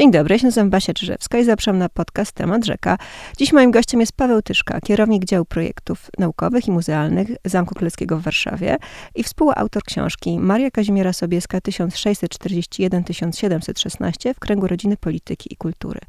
[0.00, 2.98] Dzień dobry, się nazywam Basia Czyżewska i zapraszam na podcast Temat Rzeka.
[3.36, 8.22] Dziś moim gościem jest Paweł Tyszka, kierownik działu projektów naukowych i muzealnych Zamku Królewskiego w
[8.22, 8.76] Warszawie
[9.14, 16.00] i współautor książki Maria Kazimiera Sobieska 1661-1716 w kręgu rodziny polityki i kultury.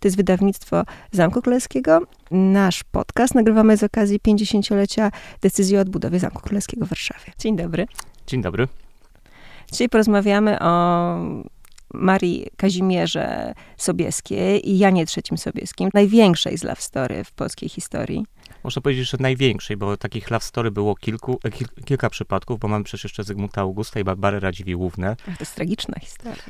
[0.00, 2.02] To jest wydawnictwo Zamku Królewskiego.
[2.30, 5.10] Nasz podcast nagrywamy z okazji 50-lecia
[5.40, 7.32] decyzji o odbudowie Zamku Królewskiego w Warszawie.
[7.38, 7.86] Dzień dobry.
[8.26, 8.68] Dzień dobry.
[9.72, 11.16] Dzisiaj porozmawiamy o
[11.94, 18.26] Marii Kazimierze Sobieskiej i Janie III Sobieskim, największej z love story w polskiej historii.
[18.64, 22.84] Można powiedzieć, że największej, bo takich love story było kilku, kil, kilka przypadków, bo mamy
[22.84, 25.16] przecież jeszcze Zygmunta Augusta i Barbarę Radziwiłłównę.
[25.24, 26.44] To jest tragiczna historia.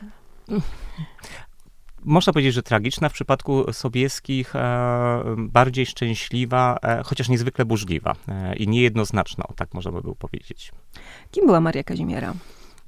[2.04, 8.56] Można powiedzieć, że tragiczna, w przypadku Sobieskich e, bardziej szczęśliwa, e, chociaż niezwykle burzliwa e,
[8.56, 10.72] i niejednoznaczna, tak można by było powiedzieć.
[11.30, 12.34] Kim była Maria Kazimiera?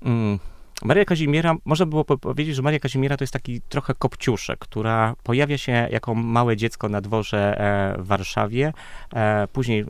[0.03, 0.39] Mm.
[0.84, 5.58] Maria Kazimiera, można było powiedzieć, że Maria Kazimiera to jest taki trochę kopciuszek, która pojawia
[5.58, 7.56] się jako małe dziecko na dworze
[7.98, 8.72] w Warszawie,
[9.53, 9.84] później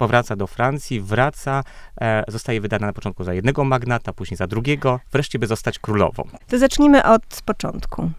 [0.00, 1.64] powraca do Francji, wraca,
[2.00, 6.22] e, zostaje wydana na początku za jednego magnata, później za drugiego, wreszcie by zostać królową.
[6.48, 8.10] To zacznijmy od początku.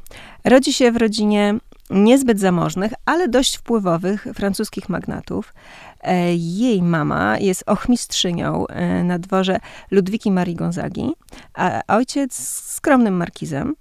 [0.44, 1.58] Rodzi się w rodzinie
[1.92, 5.54] niezbyt zamożnych, ale dość wpływowych francuskich magnatów.
[6.04, 9.60] E, jej mama jest ochmistrzynią e, na dworze
[9.92, 11.14] Ludwiki Marii Gonzagi,
[11.54, 12.34] a ojciec
[12.74, 13.76] skromnym markizem.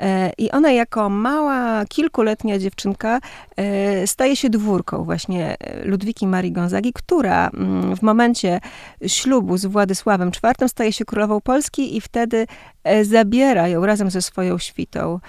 [0.00, 3.20] E, I ona jako mała, kilkuletnia dziewczynka
[4.06, 8.60] staje się dwórką właśnie Ludwiki Marii Gonzagi, która mm, w momencie
[9.06, 12.46] ślubu z Władysławem IV staje się królową Polski i wtedy
[13.02, 15.20] zabiera ją razem ze swoją świtą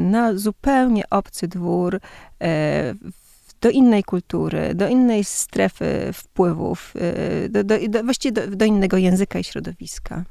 [0.00, 2.00] na zupełnie obcy dwór,
[3.60, 6.94] do innej kultury, do innej strefy wpływów,
[7.48, 10.24] do, do, do właściwie do, do innego języka i środowiska.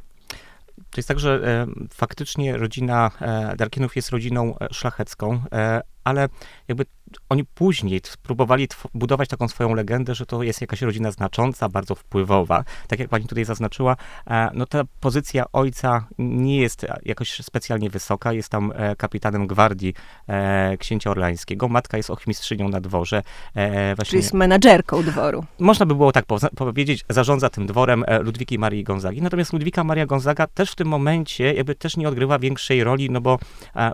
[0.75, 6.29] To jest tak, że e, faktycznie rodzina e, Darkinów jest rodziną e, szlachecką, e, ale
[6.67, 6.85] jakby
[7.29, 12.63] oni później próbowali budować taką swoją legendę, że to jest jakaś rodzina znacząca, bardzo wpływowa.
[12.87, 13.95] Tak jak pani tutaj zaznaczyła,
[14.27, 18.33] e, no ta pozycja ojca nie jest jakoś specjalnie wysoka.
[18.33, 19.93] Jest tam e, kapitanem gwardii
[20.27, 21.67] e, księcia orlańskiego.
[21.67, 23.21] Matka jest ochmistrzynią na dworze.
[23.53, 25.45] Właśnie, Czyli jest menadżerką dworu.
[25.59, 29.21] Można by było tak powiedzieć, zarządza tym dworem Ludwiki Marii Gonzagi.
[29.21, 33.21] Natomiast Ludwika Maria Gonzaga też w tym momencie jakby też nie odgrywa większej roli, no
[33.21, 33.39] bo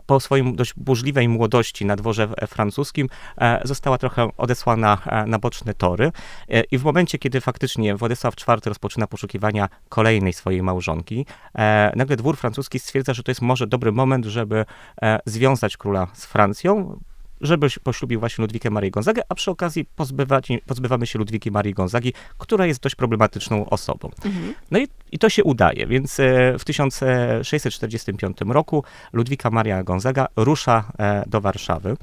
[0.05, 3.07] po swoim dość burzliwej młodości na dworze francuskim E,
[3.63, 6.11] została trochę odesłana e, na boczne tory.
[6.49, 11.25] E, I w momencie, kiedy faktycznie Władysław IV rozpoczyna poszukiwania kolejnej swojej małżonki,
[11.95, 14.65] nagle dwór francuski stwierdza, że to jest może dobry moment, żeby
[15.25, 16.99] związać króla z Francją,
[17.41, 19.85] żeby poślubił właśnie Ludwikę Marię Gonzagę, a przy okazji
[20.65, 24.09] pozbywamy się Ludwiki Marii Gonzagi, która jest dość problematyczną osobą.
[24.25, 24.53] Mhm.
[24.71, 26.17] No i, i, to się udaje, więc
[26.59, 28.83] w 1645 roku
[29.13, 30.91] Ludwika Maria Gonzaga rusza
[31.27, 31.97] do Warszawy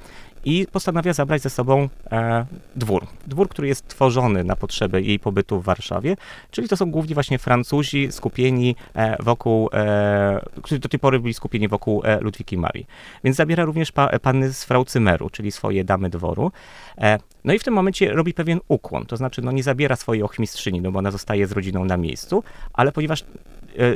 [0.44, 3.06] i postanawia zabrać ze sobą e, dwór.
[3.26, 6.16] Dwór, który jest tworzony na potrzeby jej pobytu w Warszawie,
[6.50, 11.34] czyli to są głównie właśnie Francuzi skupieni e, wokół, e, którzy do tej pory byli
[11.34, 12.86] skupieni wokół e, Ludwiki Marii.
[13.24, 16.52] Więc zabiera również pa, panny z Fraucymeru, czyli swoje damy dworu.
[16.98, 20.22] E, no i w tym momencie robi pewien ukłon, to znaczy no nie zabiera swojej
[20.22, 23.24] ochmistrzyni, no bo ona zostaje z rodziną na miejscu, ale ponieważ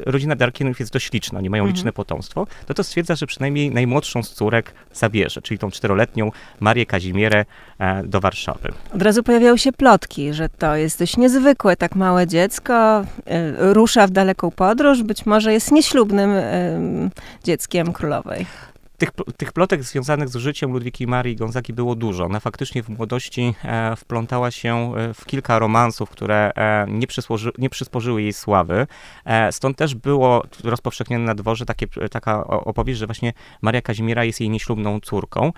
[0.07, 1.77] rodzina Darkinów jest dość liczna, nie mają mhm.
[1.77, 6.87] liczne potomstwo, to to stwierdza, że przynajmniej najmłodszą z córek zabierze, czyli tą czteroletnią Marię
[6.87, 7.45] Kazimierę
[7.79, 8.73] e, do Warszawy.
[8.95, 13.05] Od razu pojawiały się plotki, że to jest dość niezwykłe, tak małe dziecko e,
[13.75, 16.31] rusza w daleką podróż, być może jest nieślubnym
[17.45, 18.47] dzieckiem królowej
[19.03, 22.25] tych, tych plotek związanych z życiem Ludwiki Marii Gonzagi było dużo.
[22.25, 27.07] Ona faktycznie w młodości e, wplątała się e, w kilka romansów, które e, nie,
[27.59, 28.87] nie przysporzyły jej sławy.
[29.51, 34.51] Stąd też było rozpowszechnione na dworze takie, taka opowieść, że właśnie Maria Kazimiera jest jej
[34.51, 35.53] nieślubną córką.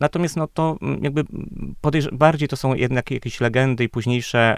[0.00, 1.24] Natomiast no to mm, jakby
[2.12, 4.56] bardziej to są jednak jakieś legendy i późniejsze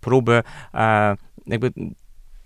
[0.00, 0.42] próby
[1.46, 1.72] jakby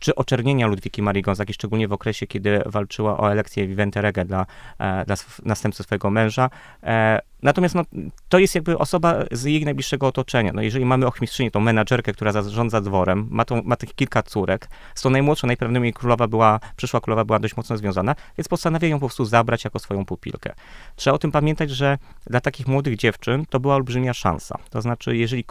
[0.03, 4.47] czy oczernienia Ludwiki Marii Gonzagi, szczególnie w okresie, kiedy walczyła o elekcję Vivente Rege dla,
[4.79, 6.51] e, dla następcy swojego męża.
[6.83, 7.83] E, natomiast no,
[8.29, 10.53] to jest jakby osoba z jej najbliższego otoczenia.
[10.53, 14.69] No, jeżeli mamy ochmistrzynię, tą menadżerkę, która zarządza dworem, ma, tą, ma tych kilka córek,
[14.95, 18.97] z tą najmłodszą, najprawdopodobniej królowa była, przyszła królowa była dość mocno związana, więc postanawia ją
[18.97, 20.55] po prostu zabrać jako swoją pupilkę.
[20.97, 24.59] Trzeba o tym pamiętać, że dla takich młodych dziewczyn to była olbrzymia szansa.
[24.71, 25.45] To znaczy, jeżeli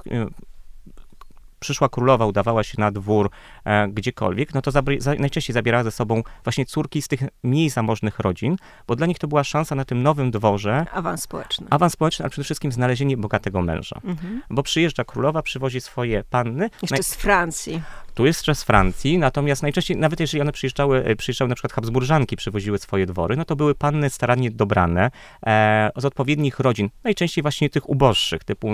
[1.62, 3.30] przyszła królowa udawała się na dwór
[3.66, 4.82] e, gdziekolwiek, no to za,
[5.20, 8.56] najczęściej zabierała ze sobą właśnie córki z tych mniej zamożnych rodzin,
[8.88, 10.86] bo dla nich to była szansa na tym nowym dworze.
[10.94, 11.68] Awans społeczny.
[11.70, 14.02] Awans społeczny, ale przede wszystkim znalezienie bogatego męża.
[14.04, 14.42] Mhm.
[14.50, 16.70] Bo przyjeżdża królowa, przywozi swoje panny.
[16.82, 17.82] Jeszcze z Francji.
[18.14, 22.78] Tu jest z Francji, natomiast najczęściej, nawet jeżeli one przyjeżdżały, przyjeżdżały na przykład Habsburżanki, przywoziły
[22.78, 25.12] swoje dwory, no to były panny starannie dobrane
[25.46, 28.74] e, z odpowiednich rodzin, najczęściej właśnie tych uboższych, typu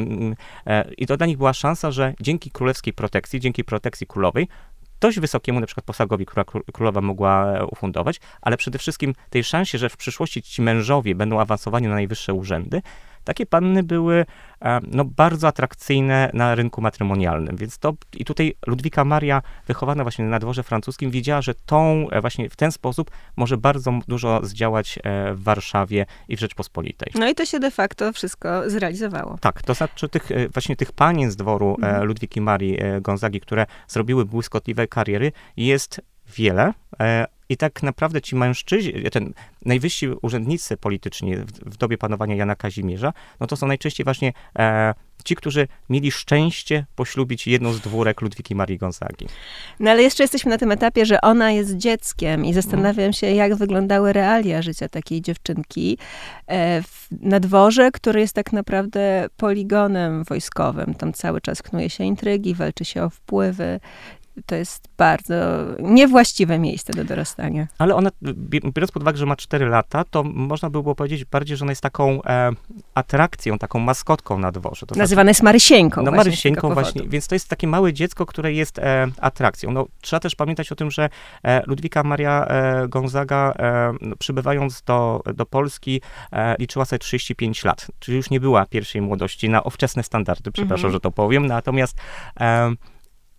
[0.68, 4.48] e, i to dla nich była szansa, że dzięki królewskiej protekcji, dzięki protekcji królowej,
[5.00, 6.44] dość wysokiemu na przykład posagowi, która
[6.74, 11.40] królowa mogła e, ufundować, ale przede wszystkim tej szansie, że w przyszłości ci mężowie będą
[11.40, 12.82] awansowani na najwyższe urzędy,
[13.28, 14.26] takie panny były
[14.62, 17.56] e, no, bardzo atrakcyjne na rynku matrymonialnym.
[17.56, 22.22] Więc to i tutaj Ludwika Maria, wychowana właśnie na dworze francuskim, wiedziała, że tą e,
[22.22, 27.12] właśnie w ten sposób może bardzo dużo zdziałać e, w Warszawie i w Rzeczpospolitej.
[27.16, 29.38] No i to się de facto wszystko zrealizowało.
[29.42, 32.06] Tak, to znaczy tych, właśnie tych panien z dworu mhm.
[32.06, 36.02] Ludwiki Marii Gonzagi, które zrobiły błyskotliwe kariery, jest
[36.36, 36.74] wiele,
[37.50, 39.34] i tak naprawdę ci mężczyźni, ten
[39.66, 44.94] najwyżsi urzędnicy polityczni w, w dobie panowania Jana Kazimierza, no to są najczęściej właśnie e,
[45.24, 49.28] ci, którzy mieli szczęście poślubić jedną z dwórek Ludwiki Marii Gonzagi.
[49.80, 53.56] No ale jeszcze jesteśmy na tym etapie, że ona jest dzieckiem i zastanawiam się, jak
[53.56, 55.98] wyglądały realia życia takiej dziewczynki
[56.48, 60.94] e, w, na dworze, który jest tak naprawdę poligonem wojskowym.
[60.94, 63.80] Tam cały czas knuje się intrygi, walczy się o wpływy
[64.46, 65.36] to jest bardzo
[65.80, 67.68] niewłaściwe miejsce do dorastania.
[67.78, 68.10] Ale ona,
[68.46, 71.72] biorąc pod uwagę, że ma 4 lata, to można by było powiedzieć bardziej, że ona
[71.72, 72.52] jest taką e,
[72.96, 74.86] atrakcją, taką maskotką na dworze.
[74.86, 76.04] To Nazywane jest Marysieńką.
[76.04, 79.72] No Marysieńką właśnie, więc to jest takie małe dziecko, które jest e, atrakcją.
[79.72, 81.10] No, trzeba też pamiętać o tym, że
[81.44, 86.02] e, Ludwika Maria e, Gonzaga, e, no, przybywając do, do Polski,
[86.32, 90.86] e, liczyła sobie 35 lat, czyli już nie była pierwszej młodości na ówczesne standardy, przepraszam,
[90.86, 90.94] mm -hmm.
[90.94, 91.98] że to powiem, natomiast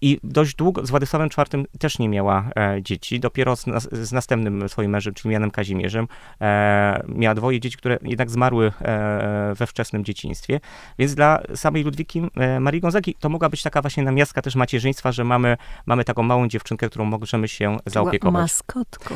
[0.00, 3.20] i dość długo, z Władysławem IV też nie miała e, dzieci.
[3.20, 6.08] Dopiero z, z, następnym swoim mężem, czyli Janem Kazimierzem,
[6.40, 10.60] e, miała dwoje dzieci, które jednak zmarły e, we wczesnym dzieciństwie.
[10.98, 15.12] Więc dla samej Ludwiki e, Marii Gonzagi to mogła być taka właśnie namiastka też macierzyństwa,
[15.12, 15.56] że mamy,
[15.86, 18.42] mamy taką małą dziewczynkę, którą możemy się zaopiekować.
[18.42, 19.14] Maskotką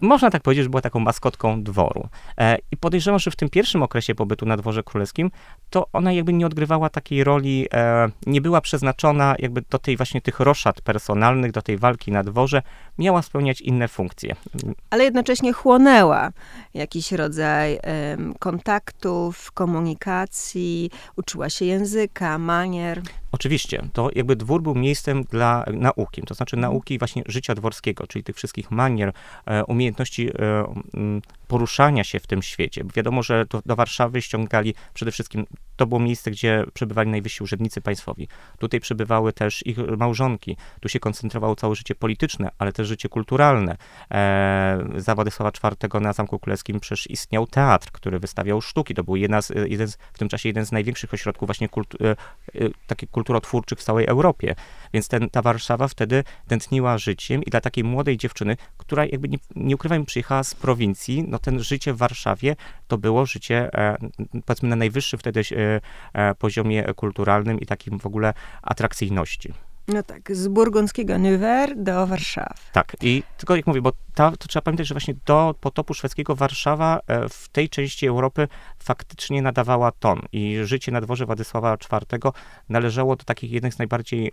[0.00, 2.08] można tak powiedzieć, że była taką maskotką dworu.
[2.38, 5.30] E, I podejrzewam, że w tym pierwszym okresie pobytu na dworze królewskim,
[5.70, 10.20] to ona jakby nie odgrywała takiej roli, e, nie była przeznaczona jakby do tej właśnie
[10.20, 12.62] tych roszad personalnych, do tej walki na dworze,
[12.98, 14.36] miała spełniać inne funkcje.
[14.90, 16.30] Ale jednocześnie chłonęła
[16.74, 17.78] jakiś rodzaj
[18.38, 23.02] kontaktów, komunikacji, uczyła się języka, manier.
[23.32, 28.24] Oczywiście, to jakby dwór był miejscem dla nauki, to znaczy nauki właśnie życia dworskiego, czyli
[28.24, 29.12] tych wszystkich manier,
[29.46, 30.34] e, umiejętności e,
[31.50, 32.84] poruszania się w tym świecie.
[32.94, 37.80] Wiadomo, że do, do, Warszawy ściągali przede wszystkim, to było miejsce, gdzie przebywali najwyżsi urzędnicy
[37.80, 38.28] państwowi.
[38.58, 40.56] Tutaj przebywały też ich małżonki.
[40.80, 43.76] Tu się koncentrowało całe życie polityczne, ale też życie kulturalne.
[44.10, 48.94] E, za Władysława IV na Zamku Królewskim przecież istniał teatr, który wystawiał sztuki.
[48.94, 51.98] To był jedna z, jeden z, w tym czasie jeden z największych ośrodków właśnie kultu,
[52.04, 52.16] e, e,
[52.86, 54.54] takich kulturotwórczych w całej Europie.
[54.92, 59.38] Więc ten, ta Warszawa wtedy tętniła życiem i dla takiej młodej dziewczyny, która jakby nie,
[59.56, 62.56] nie ukrywajmy, przyjechała z prowincji, no ten życie w Warszawie
[62.88, 63.96] to było życie, e,
[64.46, 65.80] powiedzmy, na najwyższym wtedy e,
[66.12, 69.52] e, poziomie kulturalnym i takim w ogóle atrakcyjności.
[69.94, 72.54] No tak, z burgundzkiego Nevers do Warszawy.
[72.72, 76.34] Tak, i tylko jak mówię, bo ta, to trzeba pamiętać, że właśnie do potopu szwedzkiego
[76.34, 77.00] Warszawa
[77.30, 78.48] w tej części Europy
[78.78, 82.32] faktycznie nadawała ton i życie na dworze Władysława IV
[82.68, 84.32] należało do takich jednych z najbardziej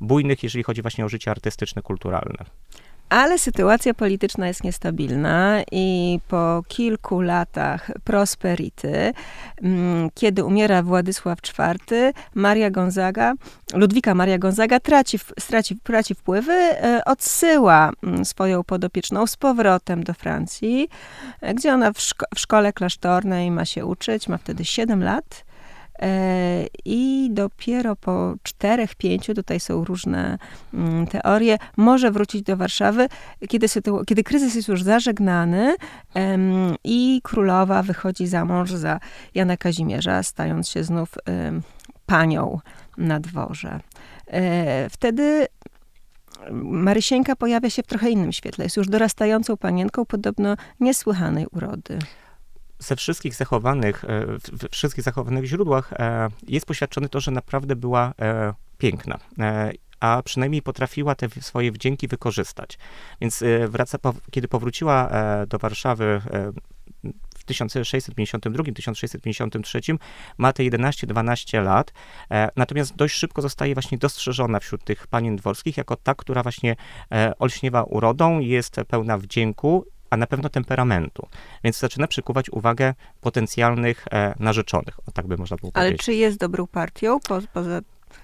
[0.00, 2.44] bujnych, jeżeli chodzi właśnie o życie artystyczne, kulturalne.
[3.08, 9.12] Ale sytuacja polityczna jest niestabilna i po kilku latach prosperity,
[9.62, 13.34] mm, kiedy umiera Władysław IV, Maria Gonzaga,
[13.74, 20.14] Ludwika Maria Gonzaga traci, straci, traci wpływy, e, odsyła mm, swoją podopieczną z powrotem do
[20.14, 20.88] Francji,
[21.40, 25.44] e, gdzie ona w, szko w szkole klasztornej ma się uczyć, ma wtedy 7 lat.
[25.98, 30.38] E, I dopiero po czterech, pięciu, tutaj są różne
[30.74, 33.08] mm, teorie, może wrócić do Warszawy,
[33.48, 33.66] kiedy,
[34.06, 35.76] kiedy kryzys jest już zażegnany
[36.84, 39.00] i królowa wychodzi za mąż za
[39.34, 41.14] Jana Kazimierza, stając się znów
[42.06, 42.60] panią
[42.98, 43.80] na dworze.
[44.26, 45.46] E, wtedy
[46.62, 48.64] Marysieńka pojawia się w trochę innym świetle.
[48.64, 51.98] Jest już dorastającą panienką, podobno niesłychanej urody
[52.84, 58.14] ze wszystkich zachowanych, e, w wszystkich zachowanych źródłach e, jest poświadczone to, że naprawdę była
[58.20, 59.18] e, piękna
[60.00, 62.78] a przynajmniej potrafiła te swoje wdzięki wykorzystać.
[63.20, 63.98] Więc wraca,
[64.30, 65.10] kiedy powróciła
[65.46, 66.20] do Warszawy
[67.36, 69.96] w 1652-1653
[70.38, 71.92] ma te 11-12 lat,
[72.56, 76.76] natomiast dość szybko zostaje właśnie dostrzeżona wśród tych panien dworskich jako ta, która właśnie
[77.38, 81.28] olśniewa urodą, jest pełna wdzięku a na pewno temperamentu.
[81.64, 86.04] Więc zaczyna przykuwać uwagę potencjalnych e, narzeczonych, o tak by można było Ale powiedzieć.
[86.04, 87.80] czy jest dobrą partią po, poza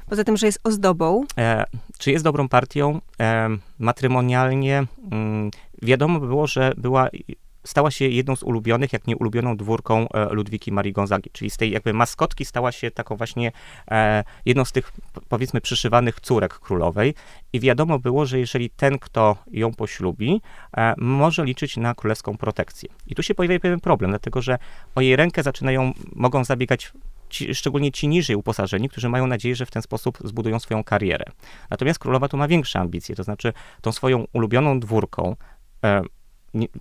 [0.07, 1.25] Poza tym, że jest ozdobą.
[1.39, 1.65] E,
[1.99, 3.01] czy jest dobrą partią?
[3.21, 5.51] E, matrymonialnie mm,
[5.83, 7.09] wiadomo było, że była
[7.65, 11.57] stała się jedną z ulubionych, jak nie ulubioną dwórką e, Ludwiki Marii Gonzagi, czyli z
[11.57, 13.53] tej jakby maskotki stała się taką właśnie
[13.91, 14.93] e, jedną z tych
[15.29, 17.15] powiedzmy przyszywanych córek królowej
[17.53, 20.41] i wiadomo było, że jeżeli ten, kto ją poślubi,
[20.77, 22.89] e, może liczyć na królewską protekcję.
[23.07, 24.59] I tu się pojawia pewien problem, dlatego że
[24.95, 26.93] o jej rękę zaczynają, mogą zabiegać
[27.31, 31.25] Ci, szczególnie ci niżej uposażeni, którzy mają nadzieję, że w ten sposób zbudują swoją karierę.
[31.71, 35.37] Natomiast królowa tu ma większe ambicje, to znaczy tą swoją ulubioną dwórką,
[35.85, 36.03] e,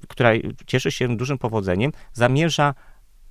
[0.08, 0.32] która
[0.66, 2.74] cieszy się dużym powodzeniem, zamierza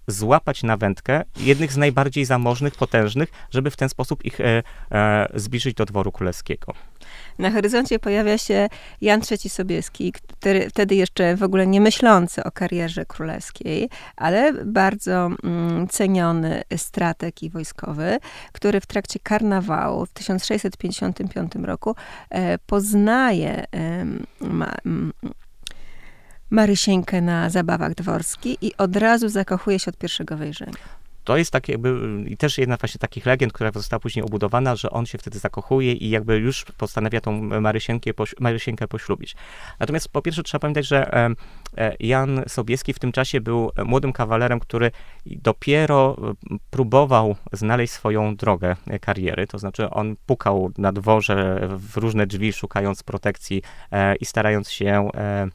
[0.09, 5.28] złapać na wędkę jednych z najbardziej zamożnych, potężnych, żeby w ten sposób ich e, e,
[5.35, 6.75] zbliżyć do dworu królewskiego.
[7.38, 8.68] Na horyzoncie pojawia się
[9.00, 15.30] Jan III Sobieski, który wtedy jeszcze w ogóle nie myślący o karierze królewskiej, ale bardzo
[15.45, 18.18] mm, ceniony strateg i wojskowy,
[18.52, 21.95] który w trakcie karnawału w 1655 roku
[22.30, 23.64] e, poznaje
[24.40, 24.75] ma,
[26.50, 30.73] Marysieńkę na zabawach dworskich i od razu zakochuje się od pierwszego wejrzenia.
[31.28, 34.90] To jest tak jakby, i też jedna właśnie takich legend, która została później obudowana, że
[34.90, 37.50] on się wtedy zakochuje i jakby już postanawia tą
[38.40, 39.37] Marysienkę poślubić.
[39.81, 41.12] Natomiast po pierwsze trzeba pamiętać, że
[41.76, 44.90] e, Jan Sobieski w tym czasie był młodym kawalerem, który
[45.26, 46.17] dopiero
[46.71, 53.02] próbował znaleźć swoją drogę kariery, to znaczy on pukał na dworze w różne drzwi, szukając
[53.02, 53.62] protekcji
[53.93, 55.49] e, i starając się e,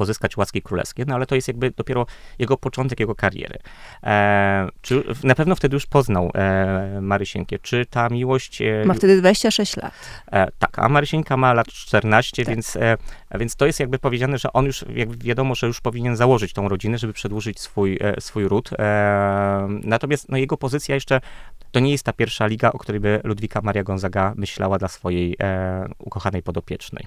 [0.00, 2.06] pozyskać łaski królewskie, no ale to jest jakby dopiero
[2.38, 3.58] jego początek, jego kariery.
[4.02, 7.58] E, czy, na pewno wtedy już poznał e, Marysienkę.
[7.58, 8.62] Czy ta miłość...
[8.62, 9.92] E, ma wtedy 26 lat.
[10.32, 12.54] E, tak, a Marysieńka ma lat 14, tak.
[12.54, 12.96] więc, e,
[13.34, 16.68] więc to jest jakby powiedziane, że on już, jak wiadomo, że już powinien założyć tą
[16.68, 18.70] rodzinę, żeby przedłużyć swój, e, swój ród.
[19.68, 21.20] natomiast no, jego pozycja jeszcze
[21.72, 25.36] to nie jest ta pierwsza liga, o której by Ludwika Maria Gonzaga myślała dla swojej
[25.98, 27.06] ukochanej podopiecznej.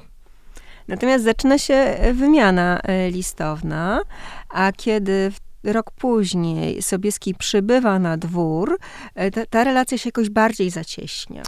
[0.87, 4.01] Natomiast zaczyna się e, wymiana e, listowna,
[4.49, 5.31] a kiedy
[5.63, 8.77] rok później Sobieski przybywa na dwór,
[9.15, 11.43] e, ta, ta relacja się jakoś bardziej zacieśnia.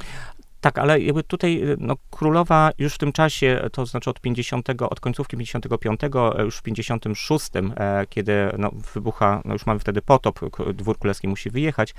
[0.62, 5.00] Tak, ale jakby tutaj no, królowa już w tym czasie, to znaczy od 50, od
[5.00, 6.02] końcówki 55,
[6.40, 10.40] już w 56, e, kiedy no, wybucha, no już mamy wtedy potop,
[10.74, 11.94] dwór królewski musi wyjechać,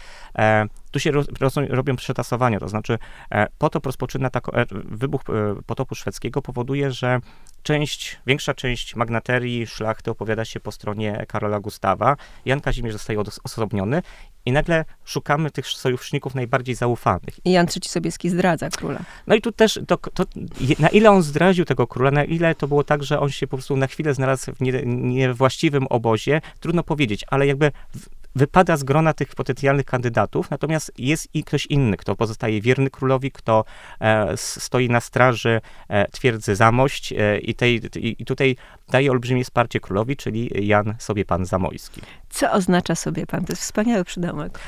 [0.97, 1.11] tu się
[1.69, 2.99] robią przetasowania, to znaczy
[3.31, 4.47] e, potop rozpoczyna tak,
[4.85, 7.21] wybuch e, potopu szwedzkiego powoduje, że
[7.63, 14.03] część, większa część magnaterii, szlachty opowiada się po stronie Karola Gustawa, Jan Kazimierz zostaje odosobniony
[14.47, 17.47] i nagle szukamy tych sojuszników najbardziej zaufanych.
[17.47, 19.01] I Jan III Sobieski zdradza króla.
[19.27, 20.25] No i tu też, to, to,
[20.79, 23.57] na ile on zdradził tego króla, na ile to było tak, że on się po
[23.57, 27.73] prostu na chwilę znalazł w nie, niewłaściwym obozie, trudno powiedzieć, ale jakby
[28.37, 33.33] wypada z grona tych potencjalnych kandydatów, natomiast jest i ktoś inny, kto pozostaje wierny królowi,
[33.33, 33.65] kto
[34.01, 38.57] e, stoi na straży e, twierdzy Zamość e, i, tej, i, tutaj
[38.89, 42.01] daje olbrzymie wsparcie królowi, czyli Jan sobie pan Zamojski.
[42.29, 43.45] Co oznacza sobie pan?
[43.45, 44.59] To jest wspaniały przydomek.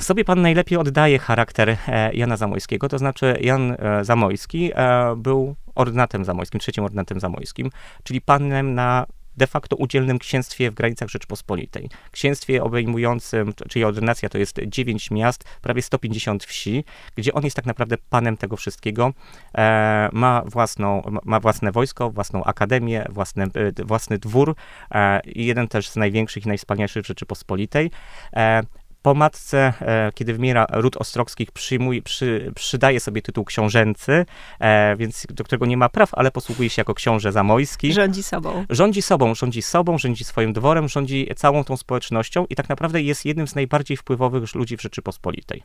[0.00, 1.76] Sobie pan najlepiej oddaje charakter
[2.12, 4.70] Jana Zamojskiego, to znaczy Jan Zamojski
[5.16, 7.70] był ordynatem zamojskim, trzecim ordynatem zamojskim,
[8.02, 11.88] czyli panem na de facto udzielnym księstwie w granicach Rzeczpospolitej.
[12.10, 16.84] Księstwie obejmującym, czyli ordynacja to jest 9 miast, prawie 150 wsi,
[17.16, 19.12] gdzie on jest tak naprawdę panem tego wszystkiego.
[19.54, 24.54] E, ma, własną, ma własne wojsko, własną akademię, własne, e, własny dwór,
[24.90, 27.90] e, jeden też z największych i najwspanialszych Rzeczypospolitej.
[28.36, 28.62] E,
[29.02, 34.26] po matce, e, kiedy wymiera ród Ostrogskich, przyjmuje, przy, przydaje sobie tytuł książęcy,
[34.60, 37.92] e, więc do którego nie ma praw, ale posługuje się jako książę zamojski.
[37.92, 38.64] Rządzi sobą.
[38.70, 43.24] Rządzi sobą, rządzi sobą, rządzi swoim dworem, rządzi całą tą społecznością i tak naprawdę jest
[43.24, 45.62] jednym z najbardziej wpływowych ludzi w Rzeczypospolitej.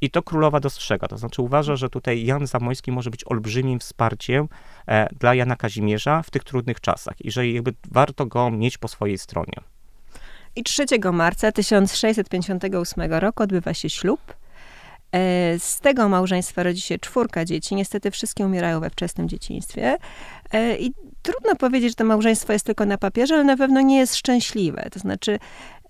[0.00, 4.48] I to królowa dostrzega, to znaczy uważa, że tutaj Jan Zamojski może być olbrzymim wsparciem
[4.88, 8.88] e, dla Jana Kazimierza w tych trudnych czasach i że jakby warto go mieć po
[8.88, 9.73] swojej stronie.
[10.56, 14.34] I 3 marca 1658 roku odbywa się ślub.
[15.14, 17.74] E, z tego małżeństwa rodzi się czwórka dzieci.
[17.74, 19.96] Niestety wszystkie umierają we wczesnym dzieciństwie.
[20.52, 20.92] E, I
[21.22, 24.88] trudno powiedzieć, że to małżeństwo jest tylko na papierze, ale na pewno nie jest szczęśliwe.
[24.92, 25.38] To znaczy,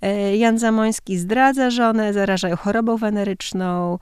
[0.02, 3.98] e, Jan Zamoński zdradza żonę, zaraża ją chorobą weneryczną.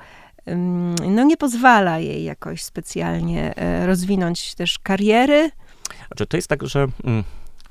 [1.08, 3.54] No nie pozwala jej jakoś specjalnie
[3.86, 5.50] rozwinąć też kariery.
[6.06, 7.24] Znaczy, to jest tak, że mm,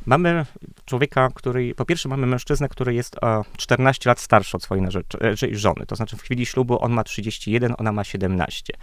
[0.06, 0.46] Mamy
[0.86, 5.36] człowieka, który, po pierwsze mamy mężczyznę, który jest o 14 lat starszy od swojej e,
[5.52, 8.74] żony, to znaczy w chwili ślubu on ma 31, ona ma 17.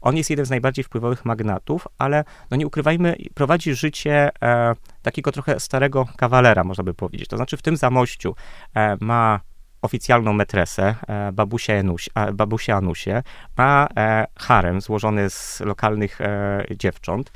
[0.00, 5.32] On jest jeden z najbardziej wpływowych magnatów, ale no nie ukrywajmy, prowadzi życie e, takiego
[5.32, 7.28] trochę starego kawalera, można by powiedzieć.
[7.28, 8.34] To znaczy w tym zamościu
[8.74, 9.40] e, ma
[9.82, 13.22] oficjalną metresę, e, babusia, Januś, babusia Anusię,
[13.56, 17.32] ma e, harem złożony z lokalnych e, dziewcząt.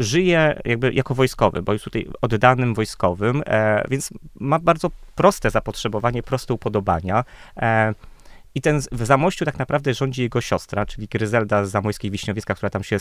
[0.00, 3.42] Żyje jakby jako wojskowy, bo jest tutaj oddanym wojskowym,
[3.90, 7.24] więc ma bardzo proste zapotrzebowanie, proste upodobania.
[8.54, 12.70] I ten w Zamościu tak naprawdę rządzi jego siostra, czyli Gryzelda z Zamojskiej Wiśniowiecka, która
[12.70, 12.96] tam się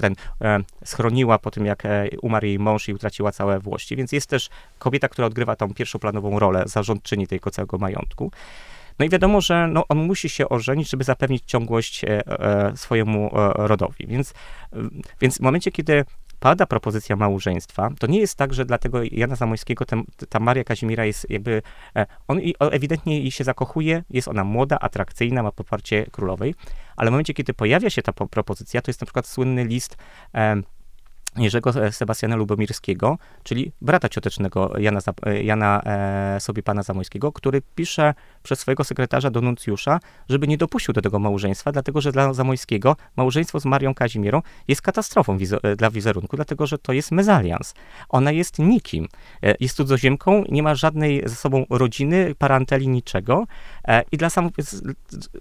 [0.00, 3.96] ten, e, schroniła po tym, jak e, umarł jej mąż i utraciła całe włości.
[3.96, 8.30] Więc jest też kobieta, która odgrywa tą pierwszoplanową rolę zarządczyni tego całego majątku.
[9.00, 13.30] No i wiadomo, że no, on musi się ożenić, żeby zapewnić ciągłość e, e, swojemu
[13.38, 14.06] e, rodowi.
[14.06, 14.34] Więc,
[15.20, 16.04] więc w momencie, kiedy
[16.40, 19.96] pada propozycja małżeństwa, to nie jest tak, że dlatego Jana Zamojskiego ta,
[20.28, 21.62] ta Maria Kazimira jest jakby,
[22.28, 26.54] on ewidentnie jej się zakochuje, jest ona młoda, atrakcyjna, ma poparcie królowej,
[26.96, 29.96] ale w momencie, kiedy pojawia się ta propozycja, to jest na przykład słynny list
[31.36, 35.00] Jerzego Sebastiana Lubomirskiego, czyli brata ciotecznego Jana,
[35.42, 40.94] Jana e, sobie pana Zamojskiego, który pisze przez swojego sekretarza do nuncjusza, żeby nie dopuścił
[40.94, 45.90] do tego małżeństwa, dlatego że dla Zamojskiego małżeństwo z Marią Kazimierą jest katastrofą wizo- dla
[45.90, 47.74] wizerunku, dlatego że to jest mezalians.
[48.08, 49.08] Ona jest nikim.
[49.42, 53.46] E, jest cudzoziemką, nie ma żadnej ze sobą rodziny, paranteli, niczego.
[53.84, 54.50] E, I dla, sam,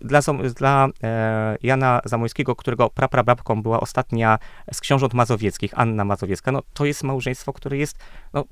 [0.02, 0.22] dla,
[0.56, 4.40] dla e, Jana Zamojskiego, którego praprababką była ostatnia
[4.74, 7.98] z książąt mazowieckich, Anna Mazowiecka, no to jest małżeństwo, które jest
[8.34, 8.44] no,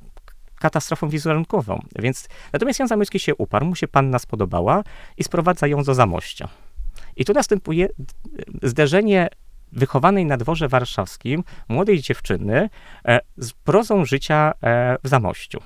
[0.59, 1.79] katastrofą wizerunkową.
[1.99, 4.83] Więc natomiast Jan Zamojski się uparł, mu się panna spodobała
[5.17, 6.47] i sprowadza ją do Zamościa.
[7.15, 7.89] I tu następuje
[8.63, 9.29] zderzenie
[9.71, 12.69] wychowanej na dworze warszawskim młodej dziewczyny
[13.05, 15.59] e, z prozą życia e, w Zamościu.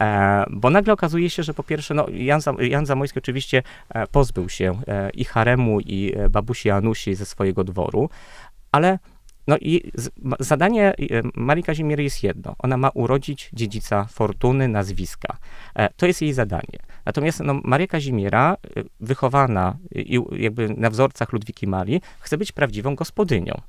[0.00, 3.62] E, bo nagle okazuje się, że po pierwsze, no, Jan, Jan Zamojski oczywiście
[4.10, 4.80] pozbył się
[5.14, 8.10] i haremu, i babusi Anusi ze swojego dworu,
[8.72, 8.98] ale
[9.46, 9.92] no i
[10.40, 10.94] zadanie
[11.34, 12.54] Marii Kazimiery jest jedno.
[12.58, 15.36] Ona ma urodzić dziedzica fortuny, nazwiska.
[15.74, 16.78] E, to jest jej zadanie.
[17.04, 22.94] Natomiast no, Maria Kazimiera, e, wychowana i jakby na wzorcach Ludwiki Marii, chce być prawdziwą
[22.94, 23.60] gospodynią.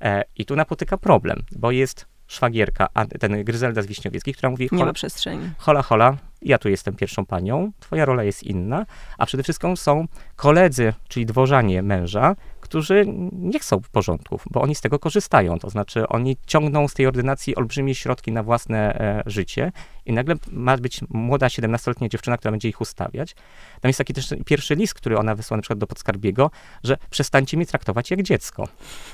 [0.00, 2.88] E, I tu napotyka problem, bo jest szwagierka,
[3.20, 4.68] ten Gryzelda z Wiśniowieckiej, która mówi...
[4.72, 5.50] Nie ma przestrzeni.
[5.58, 8.86] Hola, hola, ja tu jestem pierwszą panią, twoja rola jest inna,
[9.18, 12.36] a przede wszystkim są koledzy, czyli dworzanie męża,
[12.74, 15.58] którzy nie chcą porządków, bo oni z tego korzystają.
[15.58, 19.72] To znaczy, oni ciągną z tej ordynacji olbrzymie środki na własne e, życie
[20.06, 23.34] i nagle ma być młoda 17-letnia dziewczyna, która będzie ich ustawiać.
[23.80, 26.50] Tam jest taki też pierwszy list, który ona wysłała na przykład do Podskarbiego,
[26.84, 28.68] że przestańcie mnie traktować jak dziecko.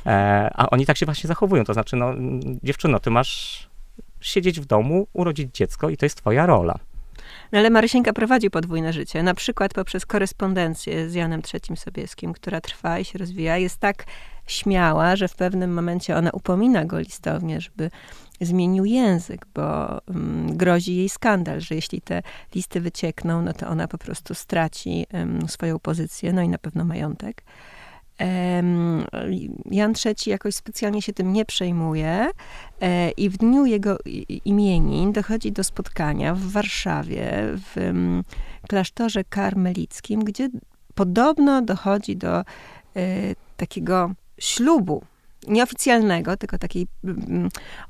[0.07, 1.65] E, a oni tak się właśnie zachowują.
[1.65, 2.15] To znaczy, no,
[2.63, 3.69] dziewczyno, ty masz
[4.21, 6.79] siedzieć w domu, urodzić dziecko i to jest twoja rola.
[7.53, 12.61] No ale Marysieńka prowadzi podwójne życie, na przykład poprzez korespondencję z Janem III Sobieskim, która
[12.61, 13.57] trwa i się rozwija.
[13.59, 14.05] Jest tak
[14.47, 17.91] śmiała, że w pewnym momencie ona upomina go listownie, żeby
[18.41, 22.23] zmienił język, bo um, grozi jej skandal, że jeśli te
[22.55, 26.85] listy wyciekną, no to ona po prostu straci um, swoją pozycję, no i na pewno
[26.85, 27.43] majątek.
[29.71, 32.31] Jan III jakoś specjalnie się tym nie przejmuje
[32.81, 33.99] e, i w dniu jego
[34.45, 37.31] imienin dochodzi do spotkania w Warszawie,
[37.75, 37.93] w
[38.69, 40.49] klasztorze karmelickim, gdzie
[40.95, 42.45] podobno dochodzi do e,
[43.57, 45.03] takiego ślubu
[45.49, 46.87] nieoficjalnego, tylko takiej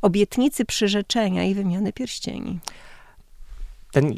[0.03, 2.59] obietnicy przyrzeczenia i wymiany pierścieni
[3.92, 4.14] ten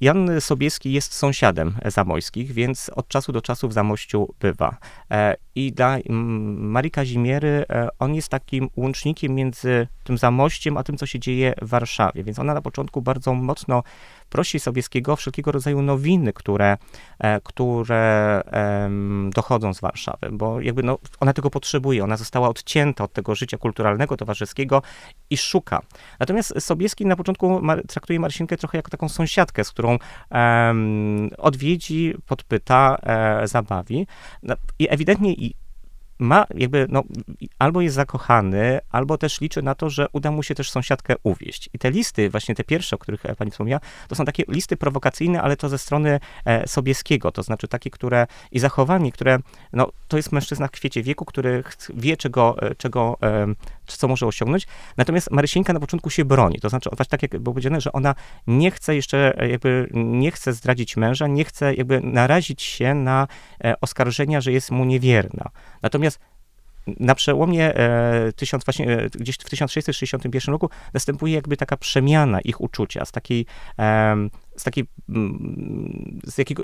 [0.00, 4.76] Jan Sobieski jest sąsiadem Zamojskich, więc od czasu do czasu w Zamościu bywa.
[5.10, 10.96] E, I dla Marii Kazimiery e, on jest takim łącznikiem między tym Zamościem, a tym,
[10.96, 12.24] co się dzieje w Warszawie.
[12.24, 13.82] Więc ona na początku bardzo mocno
[14.30, 16.76] prosi Sobieskiego wszelkiego rodzaju nowiny, które,
[17.18, 18.42] e, które
[19.34, 23.58] dochodzą z Warszawy, bo jakby no, ona tego potrzebuje, ona została odcięta od tego życia
[23.58, 24.82] kulturalnego, towarzyskiego
[25.30, 25.82] i szuka.
[26.20, 29.98] Natomiast Sobieski na początku traktuje Marsinkę trochę jako taką sąsiadkę, z którą
[31.38, 34.06] odwiedzi, podpyta, e, zabawi.
[34.78, 35.34] I ewidentnie
[36.20, 37.02] ma jakby, no,
[37.58, 41.70] albo jest zakochany, albo też liczy na to, że uda mu się też sąsiadkę uwieść.
[41.74, 44.76] I te listy, właśnie te pierwsze, o których e, pani wspomniała, to są takie listy
[44.76, 49.38] prowokacyjne, ale to ze strony e, Sobieskiego, to znaczy takie, które i zachowanie, które,
[49.72, 53.46] no, to jest mężczyzna w kwiecie wieku, który wie, czego, e, czego e,
[53.96, 54.66] co może osiągnąć.
[54.96, 56.60] Natomiast Marysieńka na początku się broni.
[56.60, 58.14] To znaczy, właśnie tak jak było powiedziane, że ona
[58.46, 63.28] nie chce jeszcze, e, jakby, nie chce zdradzić męża, nie chce jakby narazić się na
[63.64, 65.50] e, oskarżenia, że jest mu niewierna.
[65.82, 66.20] Natomiast
[67.00, 68.32] na przełomie e,
[68.64, 73.46] właśnie, e, gdzieś w 1661 roku następuje jakby taka przemiana ich uczucia z takiej,
[73.78, 74.16] e,
[74.56, 76.62] z takiej, mm, z jakiego,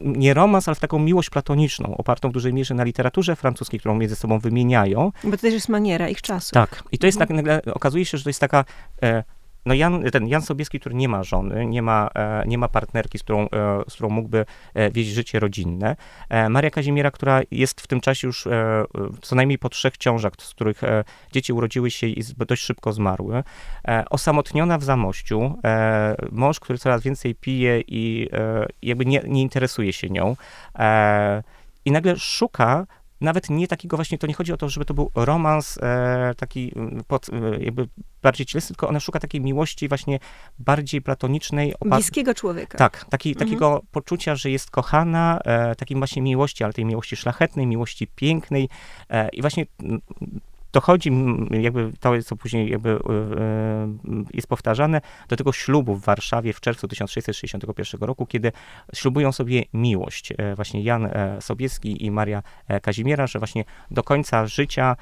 [0.00, 3.94] nie romans, ale w taką miłość platoniczną, opartą w dużej mierze na literaturze francuskiej, którą
[3.94, 5.12] między sobą wymieniają.
[5.24, 6.50] Bo to też jest maniera ich czasu.
[6.52, 6.82] Tak.
[6.92, 7.28] I to jest mhm.
[7.28, 8.64] tak, nagle okazuje się, że to jest taka
[9.02, 9.24] e,
[9.66, 13.18] no Jan, ten Jan Sobieski, który nie ma żony, nie ma, e, nie ma partnerki,
[13.18, 13.48] z którą, e,
[13.88, 15.96] z którą mógłby e, wieść życie rodzinne.
[16.50, 18.48] Maria Kazimiera, która jest w tym czasie już
[19.22, 20.80] co najmniej po trzech ciążach, z których
[21.32, 23.42] dzieci urodziły się i dość szybko zmarły.
[24.10, 25.54] Osamotniona w Zamościu,
[26.32, 28.28] mąż, który coraz więcej pije i
[28.82, 30.36] jakby nie, nie interesuje się nią.
[31.84, 32.86] I nagle szuka
[33.20, 36.72] nawet nie takiego właśnie, to nie chodzi o to, żeby to był romans e, taki
[37.08, 37.88] pod, e, jakby
[38.22, 40.18] bardziej cielesny, tylko ona szuka takiej miłości właśnie
[40.58, 41.74] bardziej platonicznej.
[41.84, 42.78] Bliskiego człowieka.
[42.78, 43.46] Tak, taki, mhm.
[43.46, 48.68] takiego poczucia, że jest kochana, e, takiej właśnie miłości, ale tej miłości szlachetnej, miłości pięknej
[49.10, 49.66] e, i właśnie
[50.74, 51.10] mm, dochodzi,
[51.62, 53.88] jakby to, co później jakby e, e,
[54.34, 58.52] jest powtarzane, do tego ślubu w Warszawie w czerwcu 1661 roku, kiedy
[58.94, 60.32] ślubują sobie miłość.
[60.38, 61.08] E, właśnie Jan
[61.40, 62.42] Sobieski i Maria
[62.82, 64.96] Kazimiera, że właśnie do końca życia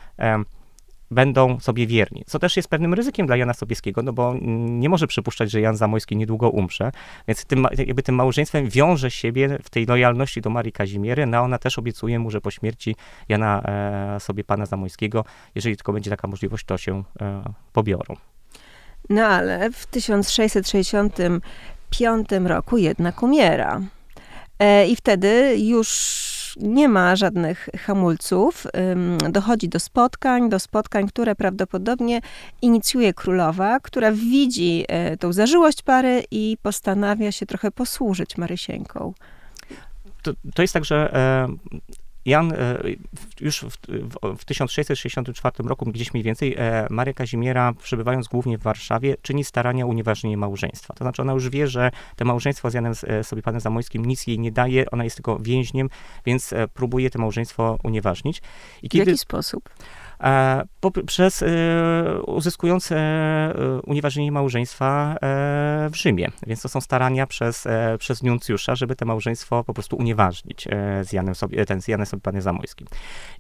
[1.13, 2.23] będą sobie wierni.
[2.27, 4.35] Co też jest pewnym ryzykiem dla Jana Sobieskiego, no bo
[4.67, 6.93] nie może przypuszczać, że Jan Zamojski niedługo umrze,
[7.29, 11.59] więc tym, jakby tym małżeństwem wiąże siebie w tej lojalności do Marii Kazimiery, no ona
[11.59, 12.97] też obiecuje mu, że po śmierci
[13.29, 18.17] Jana e, sobie pana Zamojskiego, jeżeli tylko będzie taka możliwość, to się e, pobiorą.
[19.11, 23.81] No ale w 1665 roku jednak umiera.
[24.59, 28.67] E, I wtedy już nie ma żadnych hamulców.
[29.31, 32.21] Dochodzi do spotkań, do spotkań, które prawdopodobnie
[32.63, 39.15] inicjuje królowa, która widzi e, tą zażyłość pary i postanawia się trochę posłużyć Marysieńką.
[40.23, 41.49] To, to jest tak, że e,
[42.25, 42.79] Jan e,
[43.41, 43.77] już w,
[44.39, 49.87] w 1664 roku, gdzieś mniej więcej, e, Maria Kazimiera, przebywając głównie w Warszawie, czyni starania
[49.87, 50.95] unieważnienie małżeństwa.
[50.95, 54.27] To znaczy ona już wie, że to małżeństwo z Janem e, sobie panem Zamojskim nic
[54.27, 55.89] jej nie daje, ona jest tylko więźniem,
[56.27, 58.43] więc próbuje to małżeństwo unieważnić.
[58.83, 59.71] I kiedy, w jaki sposób?
[61.07, 61.45] Przez
[62.27, 62.93] uzyskując
[63.87, 65.17] unieważnienie małżeństwa
[65.91, 66.29] w Rzymie.
[66.47, 70.69] Więc to są starania przez, przez nuncjusza, żeby to małżeństwo po prostu unieważnić
[71.03, 72.87] z Janem, sobie, ten, z Janem sobie Panie Zamojskim.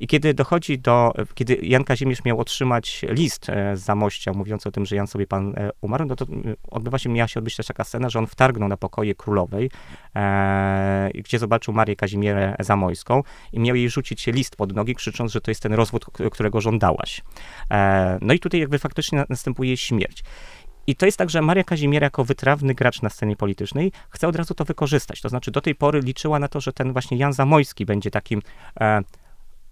[0.01, 4.87] I kiedy dochodzi do, kiedy Jan Kazimierz miał otrzymać list z Zamościa mówiący o tym,
[4.87, 6.27] że Jan sobie Pan umarł, no to
[6.71, 9.71] odbywa się, miała się odbyć też taka scena, że on wtargnął na pokoje królowej,
[11.15, 15.51] gdzie zobaczył Marię Kazimierę Zamojską i miał jej rzucić list pod nogi, krzycząc, że to
[15.51, 17.23] jest ten rozwód, którego żąda żądałaś.
[17.71, 20.25] E, no i tutaj jakby faktycznie następuje śmierć.
[20.87, 24.37] I to jest tak, że Maria Kazimiera jako wytrawny gracz na scenie politycznej chce od
[24.37, 25.21] razu to wykorzystać.
[25.21, 28.43] To znaczy do tej pory liczyła na to, że ten właśnie Jan Zamojski będzie takim
[28.81, 29.03] e,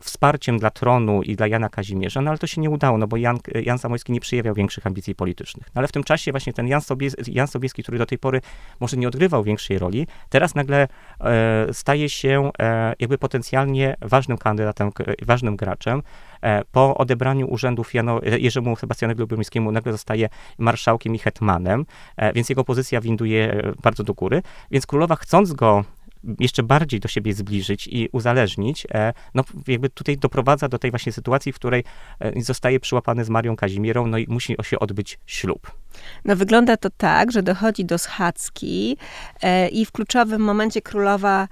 [0.00, 3.16] wsparciem dla tronu i dla Jana Kazimierza, no ale to się nie udało, no bo
[3.16, 5.66] Jan, Jan Zamojski nie przejawiał większych ambicji politycznych.
[5.66, 8.40] No ale w tym czasie właśnie ten Jan, Sobies, Jan Sobieski, który do tej pory
[8.80, 10.88] może nie odgrywał większej roli, teraz nagle
[11.20, 14.90] e, staje się e, jakby potencjalnie ważnym kandydatem,
[15.22, 16.02] ważnym graczem.
[16.42, 22.48] E, po odebraniu urzędów Jano, Jerzemu Sebastianowi Lubomirskiemu nagle zostaje marszałkiem i hetmanem, e, więc
[22.48, 24.42] jego pozycja winduje e, bardzo do góry.
[24.70, 25.84] Więc królowa chcąc go
[26.40, 31.12] jeszcze bardziej do siebie zbliżyć i uzależnić, e, no jakby tutaj doprowadza do tej właśnie
[31.12, 31.84] sytuacji, w której
[32.20, 35.72] e, zostaje przyłapany z Marią Kazimierą, no i musi się odbyć ślub.
[36.24, 38.96] No wygląda to tak, że dochodzi do schadzki
[39.42, 41.48] e, i w kluczowym momencie królowa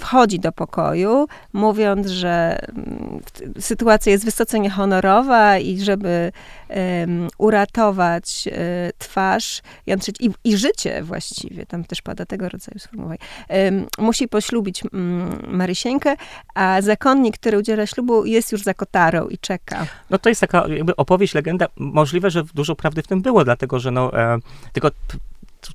[0.00, 3.20] wchodzi do pokoju, mówiąc, że mm,
[3.60, 6.32] sytuacja jest wysoce niehonorowa i żeby
[6.68, 8.56] um, uratować um,
[8.98, 9.62] twarz
[10.20, 16.16] i, i, życie właściwie, tam też pada tego rodzaju sformułowanie, um, musi poślubić mm, Marysieńkę,
[16.54, 19.86] a zakonnik, który udziela ślubu, jest już za kotarą i czeka.
[20.10, 21.66] No to jest taka jakby opowieść, legenda.
[21.76, 24.38] Możliwe, że dużo prawdy w tym było, dlatego że no, e,
[24.72, 24.90] tylko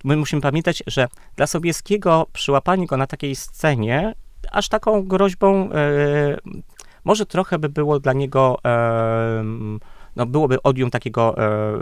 [0.03, 4.15] my musimy pamiętać, że dla Sobieskiego przyłapanie go na takiej scenie
[4.51, 6.37] aż taką groźbą e,
[7.03, 9.43] może trochę by było dla niego e,
[10.15, 11.79] no, byłoby odium takiego e,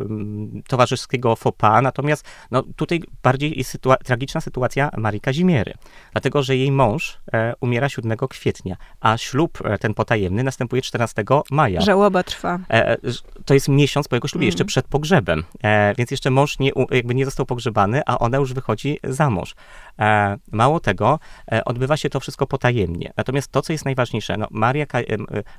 [0.68, 5.74] towarzyskiego fopa, natomiast no, tutaj bardziej jest sytua tragiczna sytuacja Marii Kazimiery,
[6.12, 11.24] dlatego, że jej mąż e, umiera 7 kwietnia, a ślub e, ten potajemny następuje 14
[11.52, 11.82] maja.
[11.82, 12.60] Żałoba trwa.
[12.70, 12.98] E,
[13.46, 14.48] to jest miesiąc po jego ślubie, mm.
[14.48, 18.54] jeszcze przed pogrzebem, e, więc jeszcze mąż nie, jakby nie został pogrzebany, a ona już
[18.54, 19.56] wychodzi za mąż.
[20.00, 21.20] E, mało tego,
[21.66, 23.14] odbywa się to wszystko potajemnie.
[23.18, 24.86] Natomiast to, co jest najważniejsze, no, Maria,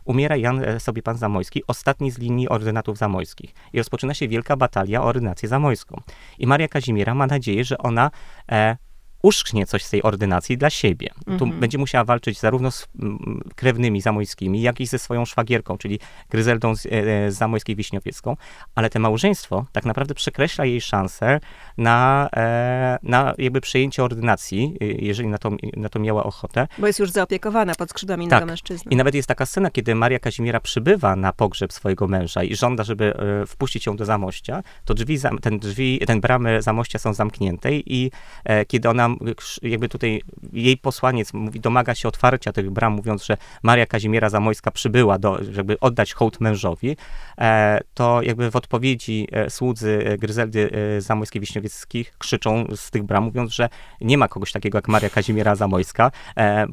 [0.05, 3.55] umiera Jan sobie pan Zamojski, ostatni z linii ordynatów zamojskich.
[3.73, 6.01] I rozpoczyna się wielka batalia o ordynację zamojską.
[6.39, 8.11] I Maria Kazimiera ma nadzieję, że ona
[8.53, 8.77] e,
[9.25, 11.09] uszknie coś z tej ordynacji dla siebie.
[11.25, 11.61] Tu Mhm.
[11.61, 15.99] będzie musiała walczyć zarówno z mm, krewnymi zamojskimi, jak i ze swoją szwagierką, czyli
[16.31, 16.91] Gryzeldą z, e,
[17.31, 18.37] z Zamojskiej Wiśniowiecką,
[18.75, 21.41] ale to małżeństwo tak naprawdę przekreśla jej szansę
[21.79, 26.69] na, e, na jakby przejęcie ordynacji, e, jeżeli na to, na to miała ochotę.
[26.79, 28.47] Bo jest już zaopiekowana pod skrzydłami Tak.
[28.47, 28.93] mężczyzny.
[28.93, 32.85] I nawet jest taka scena, kiedy Maria Kazimiera przybywa na pogrzeb swojego męża i żąda,
[32.85, 37.73] żeby e, wpuścić ją do zamościa, to drzwi, ten drzwi, ten bramy zamościa są zamknięte
[37.75, 38.11] i
[38.45, 39.14] e, kiedy ona,
[39.63, 40.23] jakby tutaj
[40.53, 45.39] jej posłaniec mówi, domaga się otwarcia tych bram, mówiąc, że Maria Kazimiera Zamojska przybyła, do,
[45.53, 46.97] żeby oddać hołd mężowi,
[47.39, 53.25] e, to jakby w odpowiedzi e, słudzy e, Gryzeldy Zamojskiej Wiśniowieckich krzyczą z tych bram,
[53.25, 53.69] mówiąc, że
[54.01, 56.11] nie ma kogoś takiego jak Maria Kazimiera Zamojska,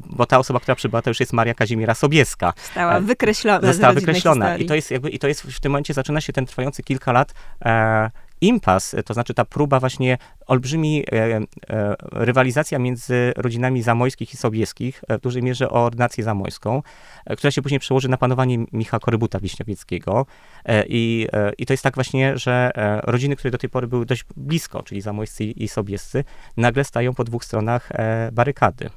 [0.06, 2.52] bo ta osoba, która przybyła, to już jest Maria Kazimiera Sobieska.
[2.64, 4.56] Została wykreślona Została wykreślona.
[4.56, 7.12] I to jest jakby, i to jest w tym momencie zaczyna się ten trwający kilka
[7.12, 7.34] lat
[8.42, 11.42] impas, to znaczy ta próba właśnie olbrzymi e, e,
[12.12, 16.82] rywalizacja między rodzinami zamojskich i sobieskich, e, w dużej mierze o ordynację zamojską,
[17.26, 20.26] e, która się później przełoży na panowanie Michała Korybuta Wiśniowieckiego.
[20.64, 23.86] E, I, e, I to jest tak właśnie, że e, rodziny, które do tej pory
[23.86, 26.24] były dość blisko, czyli zamojscy i sobiescy,
[26.56, 28.90] nagle stają po dwóch stronach e, barykady.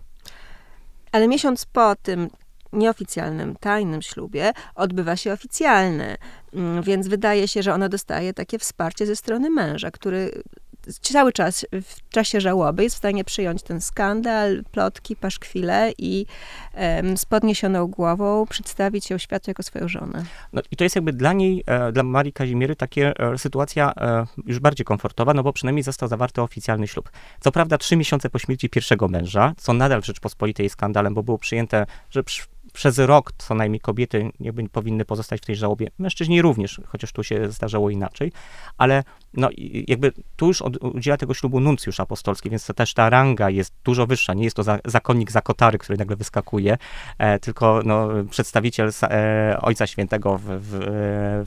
[1.11, 2.29] Ale miesiąc po tym
[2.75, 6.17] nieoficjalnym, tajnym ślubie odbywa się oficjalny.
[6.53, 10.43] Mm, Więc wydaje się, że ona dostaje takie wsparcie ze strony męża, który
[10.91, 16.25] cały czas w czasie żałoby jest w stanie przyjąć ten skandal, plotki, paszkwile i
[16.73, 20.23] em, z podniesioną głową przedstawić ją światu jako swoją żonę.
[20.53, 24.25] No i to jest jakby dla niej, e, dla Marii Kazimiery, takie e, sytuacja e,
[24.45, 27.11] już bardziej komfortowa, no bo przynajmniej został zawarty oficjalny ślub.
[27.39, 31.23] Co prawda trzy miesiące po śmierci pierwszego męża, co nadal w Rzeczpospolitej jest skandalem, bo
[31.23, 32.43] było przyjęte, że przy,
[32.75, 35.87] przez rok co najmniej kobiety jakby powinny pozostać w tej żałobie.
[35.97, 38.31] Mężczyźni również, chociaż tu się zdarzało inaczej,
[38.77, 39.49] ale no
[39.87, 43.73] jakby tu już od, udziela tego ślubu nuncjusz apostolski, więc to też ta ranga jest
[43.83, 44.33] dużo wyższa.
[44.33, 46.77] Nie jest to za, zakonnik zakotary, który nagle wyskakuje,
[47.17, 50.79] e, tylko no, przedstawiciel e, Ojca Świętego w, w,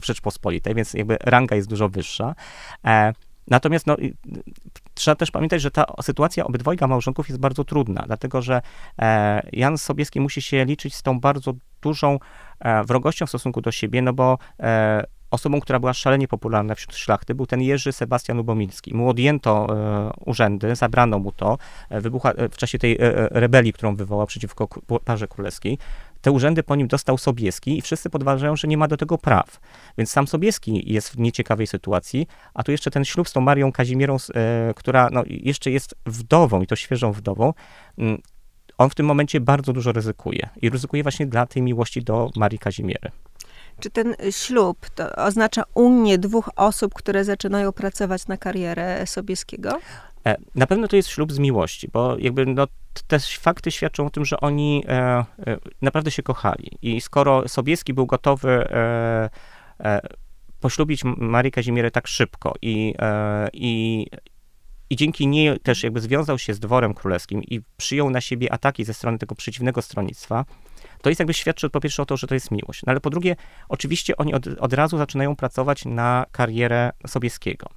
[0.01, 2.35] w Rzeczpospolitej, więc jakby ranga jest dużo wyższa.
[2.85, 3.13] E,
[3.49, 3.97] Natomiast no,
[4.99, 8.61] trzeba też pamiętać, że ta sytuacja obydwojga małżonków jest bardzo trudna, dlatego że
[8.99, 12.19] e, Jan Sobieski musi się liczyć z tą bardzo dużą
[12.59, 16.95] e, wrogością w stosunku do siebie, no bo e, osobą, która była szalenie popularna wśród
[16.95, 18.95] szlachty, był ten Jerzy Sebastian Lubomilski.
[18.95, 21.57] Mu odjęto e, urzędy, zabrano mu to.
[21.91, 24.67] Wybucha w czasie tej e, rebelii, którą wywołał przeciwko
[25.05, 25.77] parze królewskiej.
[26.21, 29.59] Te urzędy po nim dostał Sobieski i wszyscy podważają, że nie ma do tego praw.
[29.97, 33.71] Więc sam Sobieski jest w nieciekawej sytuacji, a tu jeszcze ten ślub z tą Marią
[33.71, 37.53] Kazimierą, e, która no, jeszcze jest wdową i to świeżą wdową.
[37.97, 38.21] Mm,
[38.77, 40.49] On w tym momencie bardzo dużo ryzykuje.
[40.61, 43.11] I ryzykuje właśnie dla tej miłości do Marii Kazimiery.
[43.79, 49.79] Czy ten ślub to oznacza unię dwóch osób, które zaczynają pracować na karierę Sobieskiego?
[50.25, 52.67] E, Na pewno to jest ślub z miłości, bo jakby no,
[53.07, 55.25] te fakty świadczą o tym, że oni e, e,
[55.81, 56.77] naprawdę się kochali.
[56.81, 59.29] I skoro Sobieski był gotowy e,
[60.59, 62.93] poślubić Marię Kazimierę tak szybko i,
[63.53, 64.05] i,
[64.89, 68.85] i dzięki niej też jakby związał się z dworem królewskim i przyjął na siebie ataki
[68.85, 70.45] ze strony tego przeciwnego stronnictwa,
[71.01, 72.81] to jest jakby świadczy po pierwsze o to, że to jest miłość.
[72.85, 73.35] No ale po drugie,
[73.69, 77.69] oczywiście oni od, od razu zaczynają pracować na karierę Sobieskiego.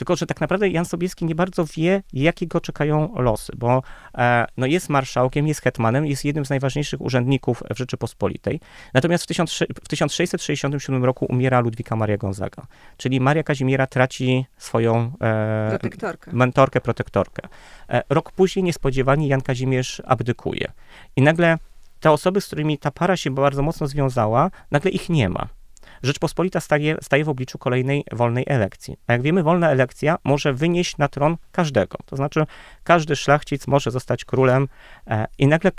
[0.00, 3.82] Tylko, że tak naprawdę Jan Sobieski nie bardzo wie, jakie go czekają losy, bo
[4.18, 8.60] e, no jest marszałkiem, jest hetmanem, jest jednym z najważniejszych urzędników w Rzeczypospolitej.
[8.94, 12.62] Natomiast w, 1000, w 1667 roku umiera Ludwika Maria Gonzaga,
[12.96, 16.30] czyli Maria Kazimiera traci swoją e, Protektorka.
[16.32, 17.48] mentorkę, protektorkę.
[17.88, 20.72] E, Rok później niespodziewanie Jan Kazimierz abdykuje.
[21.16, 21.58] I nagle
[22.00, 25.59] te osoby, z którymi ta para się bardzo mocno związała, nagle ich nie ma.
[26.02, 28.96] Rzeczpospolita staje, staje w obliczu kolejnej wolnej elekcji.
[29.06, 31.98] A jak wiemy, wolna elekcja może wynieść na tron każdego.
[32.06, 32.46] To znaczy,
[32.84, 34.68] każdy szlachcic może zostać królem
[35.06, 35.70] e, i nagle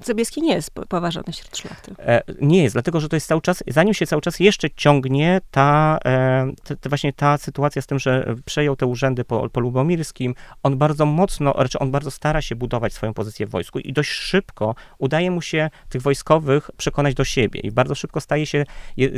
[0.00, 1.94] Sobieski nie jest po- poważany wśród szlachty.
[1.98, 5.40] E, Nie jest, dlatego że to jest cały czas, zanim się cały czas jeszcze ciągnie
[5.50, 9.60] ta, e, te, te właśnie ta sytuacja z tym, że przejął te urzędy po, po
[9.60, 13.92] Lubomirskim, on bardzo mocno, znaczy on bardzo stara się budować swoją pozycję w wojsku i
[13.92, 18.64] dość szybko udaje mu się tych wojskowych przekonać do siebie i bardzo szybko staje się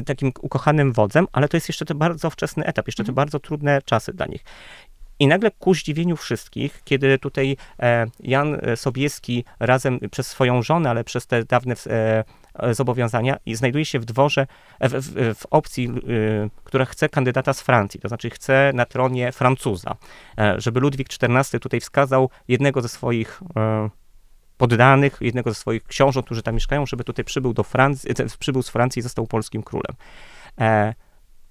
[0.07, 3.83] takim ukochanym wodzem, ale to jest jeszcze ten bardzo wczesny etap, jeszcze te bardzo trudne
[3.85, 4.45] czasy dla nich.
[5.19, 10.91] I nagle ku zdziwieniu wszystkich, kiedy tutaj e, Jan e, Sobieski razem przez swoją żonę,
[10.91, 12.25] ale przez te dawne e,
[12.75, 14.47] zobowiązania i znajduje się w dworze,
[14.81, 15.91] w, w, w opcji,
[16.65, 19.97] która chce kandydata z Francji, to znaczy chce na tronie Francuza,
[20.57, 23.43] żeby Ludwik XIV tutaj wskazał jednego ze swoich
[24.57, 28.69] poddanych, jednego ze swoich książąt, którzy tam mieszkają, żeby tutaj przybył do Francji, przybył z
[28.69, 29.97] Francji i został polskim królem.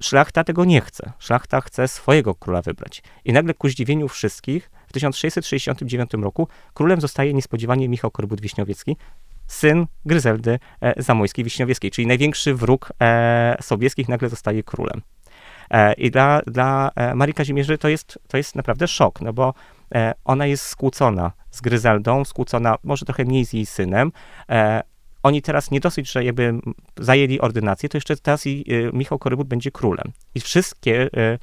[0.02, 1.12] Szlachta tego nie chce.
[1.20, 3.04] Szlachta chce swojego króla wybrać.
[3.26, 8.96] I nagle ku zdziwieniu wszystkich w 1669 roku królem zostaje niespodziewanie Michał Korbut-Wiśniowiecki,
[9.48, 15.02] syn Gryzeldy e, Zamojskiej-Wiśniowieckiej, czyli największy wróg e, Sobieskich nagle zostaje królem.
[15.72, 19.54] E, I dla, dla e, Marii Kazimierzy to jest, to jest naprawdę szok, no bo
[19.96, 24.12] e, ona jest skłócona z Gryzeldą, skłócona może trochę mniej z jej synem.
[25.24, 26.60] Oni teraz nie dosyć, że jakby
[27.00, 30.12] zajęli ordynację, to jeszcze teraz i e, Michał Korybut będzie królem.
[30.36, 31.38] I wszystkie, e,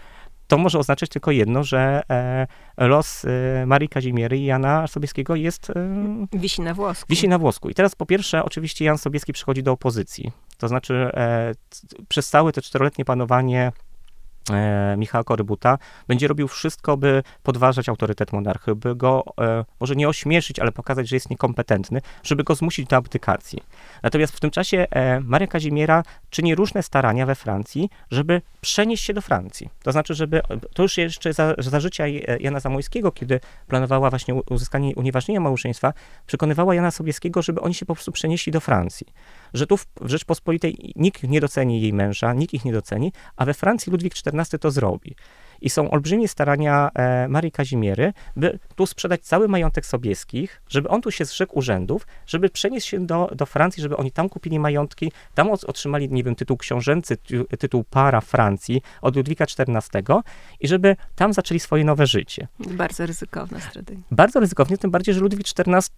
[0.47, 2.47] to może oznaczać tylko jedno, że e,
[2.89, 5.73] los e, Marii Kazimiery i Jana Sobieskiego jest,
[6.33, 7.07] Wisi na włosku.
[7.11, 7.69] wisi na włosku.
[7.69, 10.33] I teraz po pierwsze, oczywiście Jan Sobieski przychodzi do opozycji.
[10.59, 11.53] To znaczy e,
[12.09, 13.73] przez całe te czteroletnie panowanie
[14.51, 15.79] e, Michała Korybuta
[16.09, 21.09] będzie robił wszystko, by podważać autorytet monarchy, by go e, może nie ośmieszyć, ale pokazać,
[21.09, 23.63] że jest niekompetentny, żeby go zmusić do abdykacji.
[24.03, 29.15] Natomiast w tym czasie e, Maria Kazimiera czyni różne starania we Francji, żeby przenieść się
[29.15, 29.69] do Francji.
[29.83, 30.43] To znaczy, żeby,
[30.75, 32.05] to już jeszcze za, za życia
[32.41, 35.93] Jana Zamojskiego, kiedy planowała właśnie uzyskanie unieważnienia małżeństwa,
[36.27, 39.07] przekonywała Jana Sobieskiego, żeby oni się po prostu przenieśli do Francji.
[39.55, 43.55] Że tu w, Rzeczpospolitej nikt nie doceni jej męża, nikt ich nie doceni, a we
[43.55, 45.15] Francji Ludwik XIV to zrobi.
[45.61, 51.03] I są olbrzymie starania e, Marii Kazimiery, by tu sprzedać cały majątek Sobieskich, żeby on
[51.03, 55.13] tu się zrzekł urzędów, żeby przenieść się do, do Francji, żeby oni tam kupili majątki,
[55.35, 60.03] tam otrzymali, nie wiem, tytuł książęcy, ty- tytuł para Francji od Ludwika XIV
[60.61, 62.49] i żeby tam zaczęli swoje nowe życie.
[62.59, 64.03] Bardzo ryzykowna strategia.
[64.11, 65.91] Bardzo ryzykownie, tym bardziej, że Ludwik XIV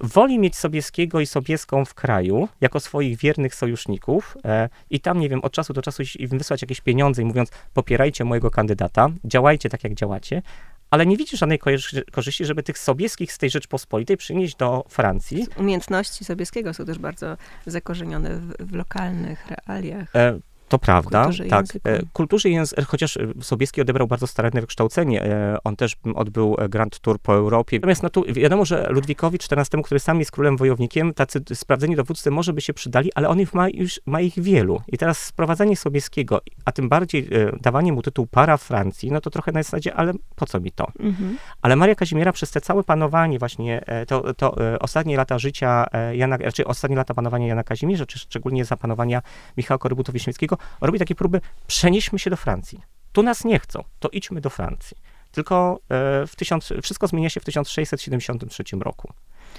[0.00, 5.28] woli mieć Sobieskiego i Sobieską w kraju jako swoich wiernych sojuszników e, i tam, nie
[5.28, 9.68] wiem, od czasu do czasu im wysłać jakieś pieniądze i mówiąc, popierajcie mojego kandydata, działajcie
[9.68, 10.42] tak, jak działacie,
[10.90, 15.46] ale nie widzi żadnej korzy- korzyści, żeby tych Sobieskich z tej Rzeczpospolitej przynieść do Francji.
[15.56, 17.36] Umiejętności Sobieskiego są też bardzo
[17.66, 20.16] zakorzenione w, w lokalnych realiach.
[20.16, 20.38] E,
[20.70, 21.60] to prawda, Kulturze tak.
[21.60, 21.88] języku.
[21.88, 25.24] E, Kulturze i języku, chociaż e, Sobieski odebrał bardzo staranne wykształcenie.
[25.24, 27.76] E, On też odbył Grand Tour po Europie.
[27.76, 32.30] Natomiast no tu wiadomo, że Ludwikowi XIV, który sam jest królem wojownikiem, tacy sprawdzeni dowódcy
[32.30, 34.82] może by się przydali, ale on ich ma już ma ich wielu.
[34.88, 37.28] I teraz sprowadzanie Sobieskiego, a tym bardziej
[37.60, 40.86] dawanie mu tytuł para Francji, no to trochę na zasadzie, ale po co mi to?
[41.00, 41.38] Mhm.
[41.62, 46.64] Ale Maria Kazimiera przez te całe panowanie właśnie, to, to ostatnie lata życia Jana, czy
[46.64, 49.22] ostatnie lata panowania Jana Kazimierza, czy szczególnie za panowania
[49.56, 52.80] Michała Korybuta-Wiśniewskiego, robi takie próby, przenieśmy się do Francji.
[53.12, 54.96] Tu nas nie chcą, to idźmy do Francji.
[55.32, 59.12] Tylko e, w tysiąc, wszystko zmienia się w 1673 roku.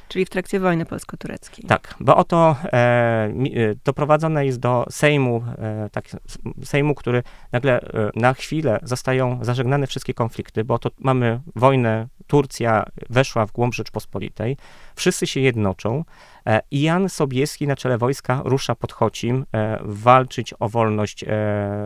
[0.07, 1.65] Czyli w trakcie wojny polsko-tureckiej.
[1.67, 3.31] Tak, bo oto e, e,
[3.85, 6.05] doprowadzone jest do Sejmu, e, tak,
[6.63, 12.85] Sejmu, który nagle e, na chwilę zostają zażegnane wszystkie konflikty, bo to mamy wojnę, Turcja
[13.09, 14.57] weszła w głąb Rzeczpospolitej,
[14.95, 16.05] wszyscy się jednoczą
[16.45, 21.25] e, i Jan Sobieski na czele wojska rusza pod Chocim e, walczyć o wolność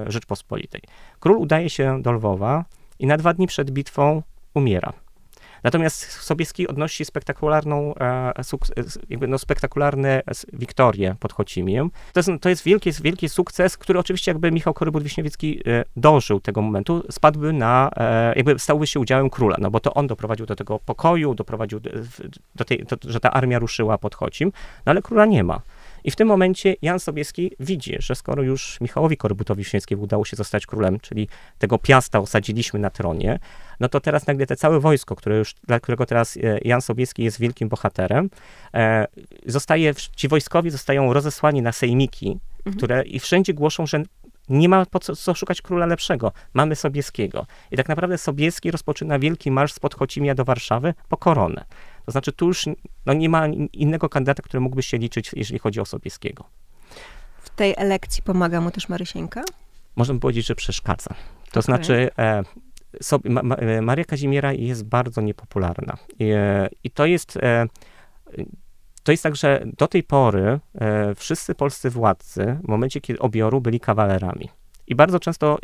[0.07, 0.81] Rzeczpospolitej.
[1.19, 2.65] Król udaje się do Lwowa
[2.99, 4.21] i na dwa dni przed bitwą
[4.53, 4.93] umiera.
[5.65, 8.33] Natomiast Sobieski odnosi spektakularną, e,
[8.77, 10.21] s- jakby no, spektakularne
[10.53, 11.91] wiktorię pod Chocimiem.
[12.13, 16.61] To jest, to jest wielki, wielki sukces, który oczywiście jakby Michał Korybut-Wiśniewiecki e, dążył tego
[16.61, 20.55] momentu, spadłby na, e, jakby stałby się udziałem króla, no bo to on doprowadził do
[20.55, 21.79] tego pokoju, doprowadził
[22.55, 24.51] do tej, do, że ta armia ruszyła pod Chocim,
[24.85, 25.59] no ale króla nie ma.
[26.05, 30.65] I w tym momencie Jan Sobieski widzi, że skoro już Michałowi Korybutowi-Wiśniewskiemu udało się zostać
[30.65, 33.39] królem, czyli tego piasta osadziliśmy na tronie,
[33.79, 37.23] no to teraz nagle te całe wojsko, które już, dla którego teraz e, Jan Sobieski
[37.23, 38.29] jest wielkim bohaterem,
[38.73, 39.07] e,
[39.45, 42.77] zostaje, ci wojskowi zostają rozesłani na sejmiki, Mhm.
[42.77, 44.03] które i wszędzie głoszą, że
[44.49, 46.31] nie ma po co, co szukać króla lepszego.
[46.53, 47.45] Mamy Sobieskiego.
[47.71, 51.65] I tak naprawdę Sobieski rozpoczyna wielki marsz z Podchocimia do Warszawy po koronę.
[52.05, 52.65] To znaczy tu już
[53.05, 56.43] no, nie ma in- innego kandydata, który mógłby się liczyć, jeżeli chodzi o Sobieskiego.
[57.37, 59.43] W tej elekcji pomaga mu też Marysieńka?
[59.95, 61.09] Można powiedzieć, że przeszkadza.
[61.09, 61.61] To Okej.
[61.61, 62.43] znaczy, e,
[63.01, 65.97] sobie, ma, ma, e, Maria Kazimiera jest bardzo niepopularna.
[66.19, 67.37] I, e, i to jest.
[67.37, 67.65] E,
[69.03, 73.61] to jest tak, że do tej pory e, wszyscy polscy władcy w momencie kiedy obioru
[73.61, 74.49] byli kawalerami.
[74.87, 75.57] I bardzo często,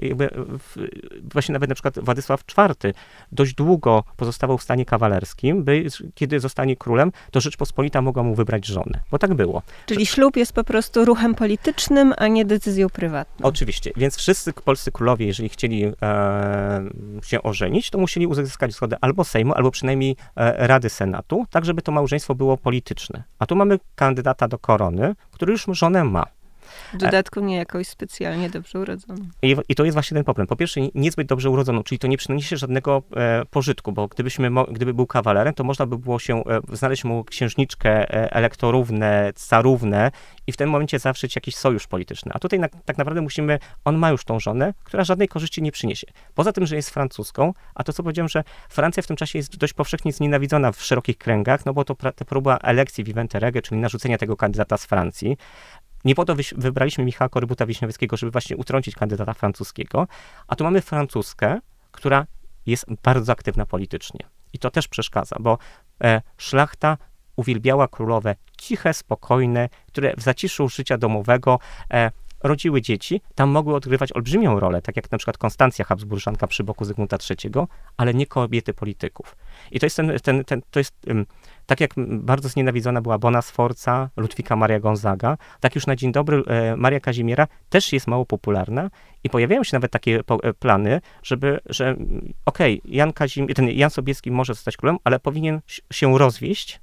[0.60, 0.88] w,
[1.34, 2.94] właśnie nawet na przykład Władysław IV
[3.32, 8.66] dość długo pozostawał w stanie kawalerskim, by kiedy zostanie królem, to Rzeczpospolita mogła mu wybrać
[8.66, 9.00] żonę.
[9.12, 9.62] Bo tak było.
[9.86, 13.48] Czyli ślub jest po prostu ruchem politycznym, a nie decyzją prywatną.
[13.48, 15.92] Oczywiście, więc wszyscy polscy królowie, jeżeli chcieli e,
[17.24, 21.82] się ożenić, to musieli uzyskać zgodę albo Sejmu, albo przynajmniej e, Rady Senatu, tak żeby
[21.82, 23.24] to małżeństwo było polityczne.
[23.40, 26.26] A tu mamy kandydata do korony, który już żonę ma.
[26.93, 29.30] W dodatku nie jakoś specjalnie dobrze urodzoną.
[29.41, 30.47] I, I, to jest właśnie ten problem.
[30.47, 34.93] Po pierwsze, niezbyt dobrze urodzoną, czyli to nie przynosi żadnego e, pożytku, bo gdybyśmy, gdyby
[34.93, 40.12] był kawalerem, to można by było się e, znaleźć mu księżniczkę e, elektorówne, carówne
[40.48, 42.31] i w tym momencie zawrzeć jakiś sojusz polityczny.
[42.35, 45.71] A tutaj na, tak naprawdę musimy, on ma już tą żonę, która żadnej korzyści nie
[45.71, 46.08] przyniesie.
[46.35, 49.58] Poza tym, że jest francuską, a to co powiedziałem, że Francja w tym czasie jest
[49.58, 53.81] dość powszechnie znienawidzona w szerokich kręgach, no bo to pra, próba elekcji Vivente Rege, czyli
[53.81, 55.37] narzucenia tego kandydata z Francji.
[56.06, 60.08] Nie po to wybraliśmy Michała Korybuta Wiśniowieckiego, żeby właśnie utrącić kandydata francuskiego,
[60.47, 61.60] a tu mamy francuskę,
[61.91, 62.25] która
[62.65, 64.19] jest bardzo aktywna politycznie.
[64.54, 65.58] I to też przeszkadza, bo
[66.04, 66.97] e, szlachta
[67.35, 71.60] uwielbiała królowe ciche, spokojne, które w zaciszu życia domowego
[71.91, 72.12] e,
[72.44, 76.85] rodziły dzieci, tam mogły odgrywać olbrzymią rolę, tak jak na przykład Konstancja Habsburżanka przy boku
[76.85, 77.52] Zygmunta III,
[77.98, 79.35] ale nie kobiety polityków.
[79.71, 80.96] I to jest ten, ten, ten to jest
[81.65, 86.44] tak jak bardzo znienawidzona była Bona Sforza, Ludwika Maria Gonzaga, tak już na dzień dobry
[86.48, 88.89] e, Maria Kazimiera też jest mało popularna
[89.23, 91.96] i pojawiają się nawet takie e, plany, żeby, że
[92.46, 95.62] okej, okay, Jan Kazim, ten Jan Sobieski może zostać królem, ale powinien
[95.94, 96.79] się rozwieść,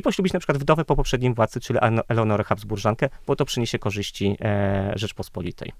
[0.00, 1.78] i poślubić na przykład wdowę po poprzednim władcy, czyli
[2.08, 5.72] Eleonorę Habsburżankę, bo to przyniesie korzyści e, Rzeczpospolitej.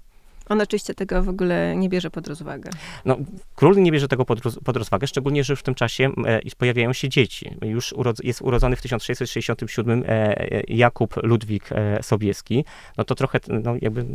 [0.49, 2.69] On oczywiście tego w ogóle nie bierze pod rozwagę.
[3.05, 3.17] No,
[3.55, 6.93] król nie bierze tego pod, pod rozwagę, szczególnie, że już w tym czasie e, pojawiają
[6.93, 7.51] się dzieci.
[7.61, 10.35] Już jest urodzony w 1667 e,
[10.67, 12.65] Jakub Ludwik e, Sobieski.
[12.97, 14.05] No to trochę, no jakby,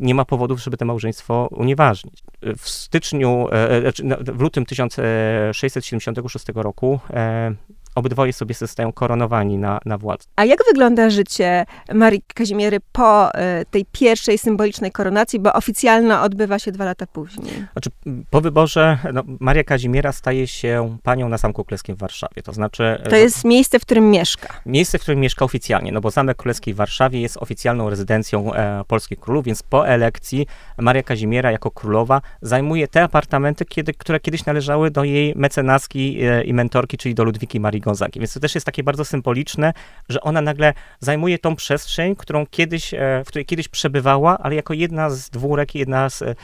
[0.00, 2.22] nie ma powodów, żeby to małżeństwo unieważnić.
[2.58, 7.54] W styczniu, e, znaczy, no, w lutym 1676 roku e,
[7.94, 10.24] obydwoje sobie zostają koronowani na, na władzę.
[10.36, 13.32] A jak wygląda życie Marii Kazimiery po y,
[13.70, 17.66] tej pierwszej symbolicznej koronacji, bo oficjalna odbywa się dwa lata później?
[17.72, 17.90] Znaczy,
[18.30, 23.02] po wyborze no, Maria Kazimiera staje się panią na Zamku Królewskim w Warszawie, to znaczy...
[23.10, 24.48] To jest miejsce, w którym mieszka.
[24.66, 28.84] Miejsce, w którym mieszka oficjalnie, no bo Zamek Królewski w Warszawie jest oficjalną rezydencją e,
[28.84, 30.46] polskich królów, więc po elekcji
[30.78, 36.44] Maria Kazimiera jako królowa zajmuje te apartamenty, kiedy, które kiedyś należały do jej mecenaski e,
[36.44, 38.20] i mentorki, czyli do Ludwiki Marii Gonzagi.
[38.20, 39.72] Więc to też jest takie bardzo symboliczne,
[40.08, 44.74] że ona nagle zajmuje tą przestrzeń, którą kiedyś, e, w której kiedyś przebywała, ale jako
[44.74, 46.34] jedna z dwórek, jedna z, e,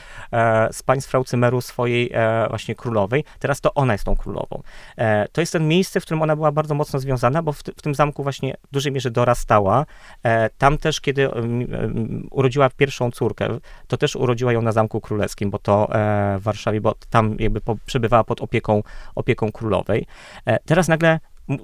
[0.72, 3.24] z państw Fraucymeru swojej e, właśnie królowej.
[3.38, 4.62] Teraz to ona jest tą królową.
[5.32, 7.94] To jest ten miejsce, w którym ona była bardzo mocno związana, bo w, w tym
[7.94, 9.86] zamku właśnie w dużej mierze dorastała.
[10.58, 11.28] Tam też, kiedy
[12.30, 15.88] urodziła pierwszą córkę, to też urodziła ją na Zamku Królewskim, bo to
[16.38, 18.82] w Warszawie, bo tam jakby przebywała pod opieką,
[19.14, 20.06] opieką królowej.
[20.66, 21.20] Teraz nagle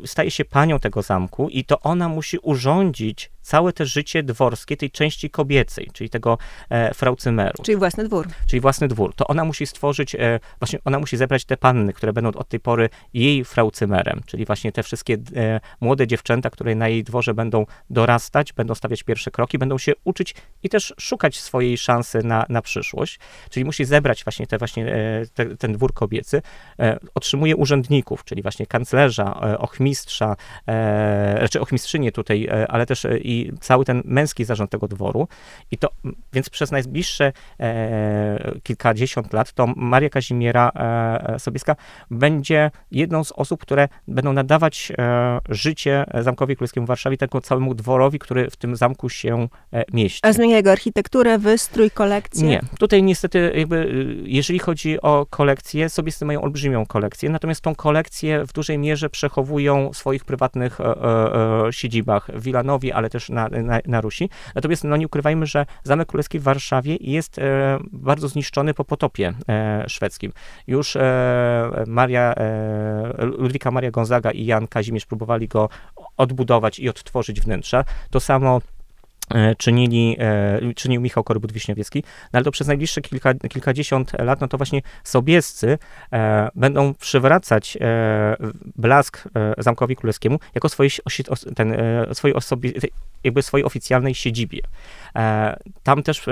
[0.07, 4.91] staje się panią tego zamku i to ona musi urządzić całe te życie dworskie tej
[4.91, 6.39] części kobiecej, czyli tego
[6.71, 7.63] e, fraucymeru.
[7.63, 8.27] Czyli własny dwór.
[8.47, 9.15] Czyli własny dwór.
[9.15, 12.61] To ona musi stworzyć, e, właśnie ona musi zebrać te panny, które będą od tej
[12.61, 17.67] pory jej fraucymerem, czyli właśnie te wszystkie e, młode dziewczęta, które na jej dworze będą
[17.91, 22.63] dorastać, będą stawiać pierwsze kroki, będą się uczyć i też szukać swojej szansy na, na
[22.63, 23.19] przyszłość.
[23.51, 26.43] Czyli musi zebrać właśnie, te, właśnie e, te, ten dwór kobiecy.
[26.79, 30.37] E, otrzymuje urzędników, czyli właśnie kanclerza, e, ochmistrza,
[30.69, 35.29] e, znaczy ochmistrzynię tutaj, ale też i i cały ten męski zarząd tego dworu.
[35.71, 35.89] I to,
[36.33, 41.77] więc przez najbliższe e, kilkadziesiąt lat to Maria Kazimiera e, Sobieska
[42.11, 47.75] będzie jedną z osób, które będą nadawać e, życie Zamkowi Królewskiemu w Warszawie, tego całemu
[47.75, 50.21] dworowi, który w tym zamku się e, mieści.
[50.23, 52.49] A zmienia jego architekturę, wystrój, kolekcję?
[52.49, 52.61] Nie.
[52.79, 58.53] Tutaj niestety jakby, jeżeli chodzi o kolekcję, Sobiescy mają olbrzymią kolekcję, natomiast tą kolekcję w
[58.53, 63.79] dużej mierze przechowują w swoich prywatnych e, e, siedzibach w Wilanowi, ale też na, na,
[63.87, 64.31] na Rusi.
[64.55, 69.35] Natomiast no nie ukrywajmy, że Zamek Królewski w Warszawie jest e, bardzo zniszczony po potopie
[69.49, 70.33] e, szwedzkim.
[70.67, 75.69] Już e, Maria, e, Ludwika Maria Gonzaga i Jan Kazimierz próbowali go
[76.17, 77.85] odbudować i odtworzyć wnętrza.
[78.11, 78.61] To samo
[79.59, 82.03] czynili, e, czynił Michał Korbut-Wiśniowiecki,
[82.33, 85.79] no ale to przez najbliższe kilka, kilkadziesiąt lat, no to właśnie sobiescy
[86.13, 87.79] e, będą przywracać
[88.77, 89.25] blask
[89.59, 90.91] Zamkowi Królewskiemu jako swojej,
[91.57, 91.77] ten,
[92.13, 92.73] swojej, osobie,
[93.25, 94.59] jakby swojej oficjalnej siedzibie.
[95.83, 96.27] Tam też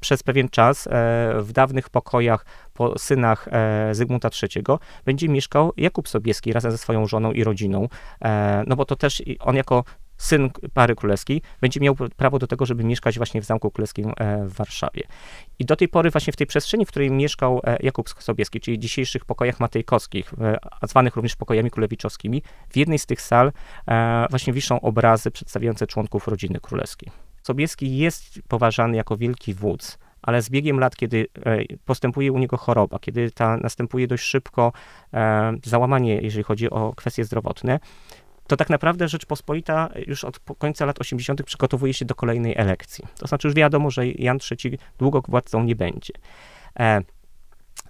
[0.00, 0.88] przez pewien czas
[1.38, 3.48] w dawnych pokojach po synach
[3.92, 4.64] Zygmunta III
[5.04, 7.88] będzie mieszkał Jakub Sobieski razem ze swoją żoną i rodziną,
[8.66, 9.84] no bo to też on jako
[10.20, 14.46] syn pary królewskiej, będzie miał prawo do tego, żeby mieszkać właśnie w Zamku Królewskim e,
[14.46, 15.02] w Warszawie.
[15.58, 18.78] I do tej pory właśnie w tej przestrzeni, w której mieszkał e, Jakub Sobieski, czyli
[18.78, 20.34] dzisiejszych pokojach matejkowskich,
[20.82, 23.52] zwanych również pokojami królewiczowskimi, w jednej z tych sal
[23.88, 27.10] e, właśnie wiszą obrazy przedstawiające członków rodziny królewskiej.
[27.42, 31.26] Sobieski jest poważany jako wielki wódz, ale z biegiem lat, kiedy
[31.84, 34.72] postępuje u niego choroba, kiedy ta następuje dość szybko
[35.64, 37.80] załamanie, jeżeli chodzi o kwestie zdrowotne,
[38.50, 41.42] to tak naprawdę Rzeczpospolita już od końca lat 80.
[41.42, 43.04] przygotowuje się do kolejnej elekcji.
[43.18, 46.12] To znaczy już wiadomo, że Jan III długo władcą nie będzie.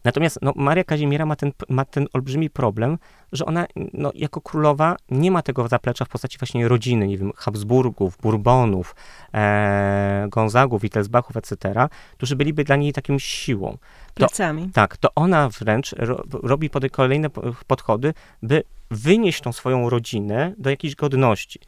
[0.04, 2.98] Natomiast no, Maria Kazimiera ma ten, ma ten olbrzymi problem,
[3.32, 7.32] że ona no, jako królowa nie ma tego zaplecza w postaci właśnie rodziny, nie wiem,
[7.36, 8.94] Habsburgów, Bourbonów,
[9.34, 13.72] e, Gonzagów, Wittelsbachów, etc., którzy byliby dla niej taką siłą.
[13.72, 13.78] To,
[14.14, 14.70] Plecami.
[14.74, 17.30] Tak, to ona wręcz ro, robi pod, kolejne
[17.66, 21.60] podchody, by wynieść tą swoją rodzinę do jakiejś godności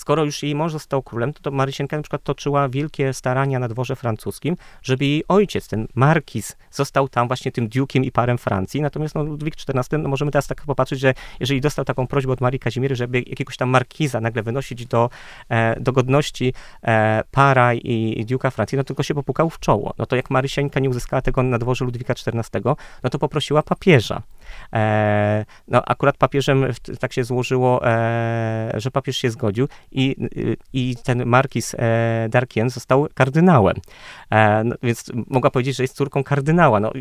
[0.00, 3.68] skoro już jej mąż został królem, to, to Marysienka na przykład toczyła wielkie starania na
[3.68, 8.80] dworze francuskim, żeby jej ojciec, ten markiz, został tam właśnie tym dukiem i parem Francji.
[8.80, 12.40] Natomiast no, Ludwik XIV, no, możemy teraz tak popatrzeć, że jeżeli dostał taką prośbę od
[12.40, 15.10] Marii Kazimiery, żeby jakiegoś tam markiza nagle wynosić do,
[15.48, 19.94] e, do godności e, para i, i duka Francji, no tylko się popukał w czoło.
[19.98, 22.62] No to jak Marysienka nie uzyskała tego na dworze Ludwika XIV,
[23.02, 24.22] no to poprosiła papieża.
[24.72, 26.66] E, no akurat papieżem
[27.00, 30.16] tak się złożyło, e, że papież się zgodził i,
[30.72, 33.76] i ten markiz e, Darkien został kardynałem.
[34.64, 36.80] No, więc mogła powiedzieć, że jest córką kardynała.
[36.80, 36.92] No,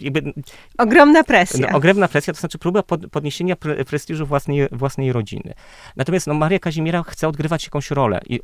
[0.00, 0.32] jakby,
[0.78, 1.68] ogromna presja.
[1.70, 5.54] No, ogromna presja, to znaczy próba pod, podniesienia pre, prestiżu własnej, własnej rodziny.
[5.96, 8.20] Natomiast no, Maria Kazimiera chce odgrywać jakąś rolę.
[8.26, 8.40] I, y,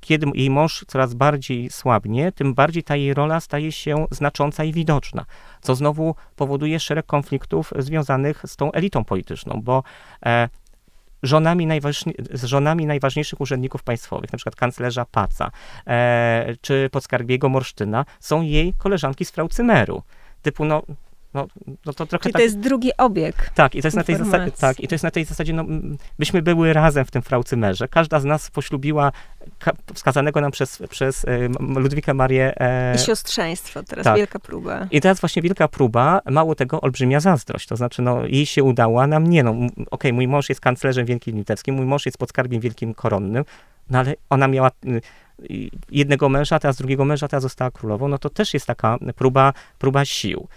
[0.00, 4.72] kiedy jej mąż coraz bardziej słabnie, tym bardziej ta jej rola staje się znacząca i
[4.72, 5.24] widoczna,
[5.60, 9.82] co znowu powoduje szereg konfliktów związanych z tą elitą polityczną, bo
[10.26, 10.48] e,
[11.22, 15.50] żonami, najważni, z żonami najważniejszych urzędników państwowych, na przykład kanclerza Paca
[15.86, 20.02] e, czy podskarbiego Morsztyna, są jej koleżanki z Fraucymeru
[20.46, 20.82] typu, no,
[21.34, 21.46] no,
[21.86, 23.50] no to trochę Czyli tak, to jest drugi obieg.
[23.54, 25.64] Tak, i to jest na tej zasadzie, tak, i to jest na tej zasadzie, no,
[26.18, 27.88] byśmy były razem w tym fraucymerze.
[27.88, 29.12] Każda z nas poślubiła
[29.94, 32.60] wskazanego nam przez, przez e, Ludwikę Marię.
[32.60, 34.16] E, I siostrzeństwo, teraz tak.
[34.16, 34.86] wielka próba.
[34.90, 37.66] I teraz właśnie wielka próba, mało tego, olbrzymia zazdrość.
[37.66, 39.42] To znaczy, no, jej się udało, a nam nie.
[39.42, 43.44] No, okej, okay, mój mąż jest kanclerzem wielkim litewskim, mój mąż jest podskarbiem wielkim koronnym,
[43.90, 45.00] no ale ona miała y,
[45.90, 50.04] jednego męża, teraz drugiego męża, teraz została królową, no to też jest taka próba, próba
[50.04, 50.48] sił.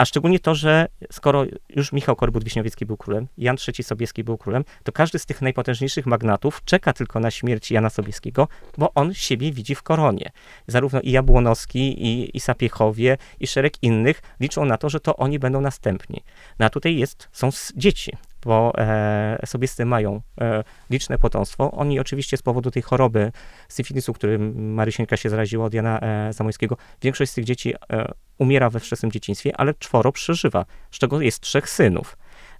[0.00, 1.44] A szczególnie to, że skoro
[1.76, 6.06] już Michał Korbut-Wiśniowiecki był królem, Jan III Sobieski był królem, to każdy z tych najpotężniejszych
[6.06, 10.30] magnatów czeka tylko na śmierć Jana Sobieskiego, bo on siebie widzi w koronie.
[10.66, 15.38] Zarówno i Jabłonowski, i, i Sapiechowie, i szereg innych liczą na to, że to oni
[15.38, 16.22] będą następni.
[16.58, 18.12] No a tutaj jest, są dzieci
[18.42, 21.70] bo e, sobiescy mają e, liczne potomstwo.
[21.70, 23.32] Oni oczywiście z powodu tej choroby
[23.68, 28.70] syfilisu, którym Marysieńka się zaraziła od Jana e, Zamojskiego, większość z tych dzieci e, umiera
[28.70, 32.16] we wczesnym dzieciństwie, ale czworo przeżywa, z czego jest trzech synów.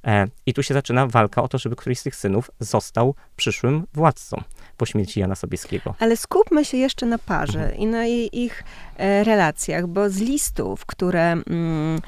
[0.07, 3.87] E, I tu się zaczyna walka o to, żeby któryś z tych synów został przyszłym
[3.95, 4.43] władcą
[4.77, 5.95] po śmierci Jana Sobieskiego.
[5.99, 7.79] Ale skupmy się jeszcze na parze mhm.
[7.79, 8.65] i na ich
[8.97, 11.33] e, relacjach, bo z listów, które...
[11.33, 12.01] Mm,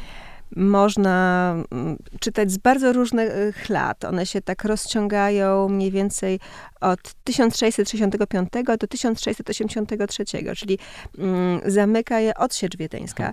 [0.56, 4.04] można mm, czytać z bardzo różnych lat.
[4.04, 6.40] One się tak rozciągają mniej więcej
[6.80, 8.48] od 1665
[8.80, 10.24] do 1683,
[10.56, 10.78] czyli
[11.18, 13.32] mm, zamyka je odsiecz wiedeńska.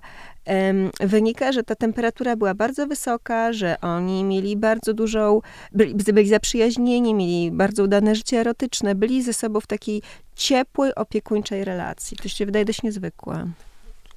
[1.00, 5.42] Wynika, że ta temperatura była bardzo wysoka, że oni mieli bardzo dużą,
[5.72, 10.02] byli, byli zaprzyjaźnieni, mieli bardzo udane życie erotyczne, byli ze sobą w takiej
[10.36, 12.18] ciepłej, opiekuńczej relacji.
[12.18, 13.50] To się wydaje dość niezwykłe.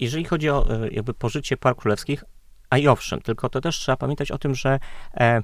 [0.00, 2.24] Jeżeli chodzi o e, jakby pożycie par królewskich,
[2.72, 4.78] a i owszem, tylko to też trzeba pamiętać o tym, że
[5.14, 5.42] e,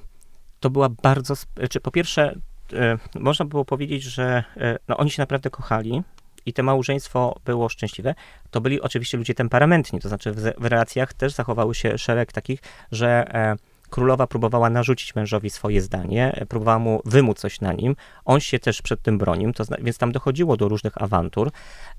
[0.61, 1.35] to była bardzo,
[1.71, 2.35] czy po pierwsze,
[2.73, 6.03] e, można było powiedzieć, że e, no, oni się naprawdę kochali,
[6.47, 8.15] i to małżeństwo było szczęśliwe,
[8.51, 12.61] to byli oczywiście ludzie temperamentni, to znaczy w, w relacjach też zachowały się szereg takich,
[12.93, 13.57] że e,
[13.91, 18.83] królowa próbowała narzucić mężowi swoje zdanie, próbowała mu wymóc coś na nim, on się też
[18.83, 21.51] przed tym bronił, to, więc tam dochodziło do różnych awantur.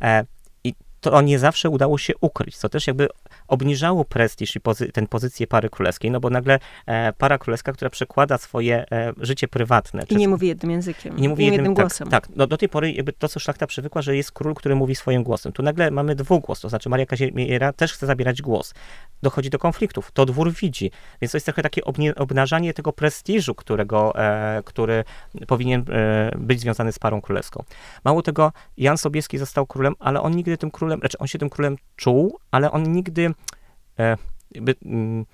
[0.01, 0.25] E,
[1.01, 3.07] to nie zawsze udało się ukryć, co też jakby
[3.47, 7.89] obniżało prestiż i pozy ten pozycję pary królewskiej, no bo nagle e, para królewska, która
[7.89, 10.03] przekłada swoje e, życie prywatne.
[10.09, 12.09] I nie mówi jednym językiem, nie mówi jednym, jednym tak, głosem.
[12.09, 14.95] Tak, no do tej pory jakby to, co szlachta przywykła, że jest król, który mówi
[14.95, 15.51] swoim głosem.
[15.51, 18.73] Tu nagle mamy dwugłos, to znaczy Maria Kazimiera też chce zabierać głos.
[19.21, 20.91] Dochodzi do konfliktów, to dwór widzi,
[21.21, 21.81] więc to jest trochę takie
[22.15, 25.03] obnażanie tego prestiżu, którego, e, który
[25.47, 27.63] powinien e, być związany z parą królewską.
[28.05, 31.49] Mało tego, Jan Sobieski został królem, ale on nigdy tym królem, znaczy on się tym
[31.49, 33.33] królem czuł, ale on nigdy
[33.99, 34.17] E,
[34.51, 35.25] jakby, mm,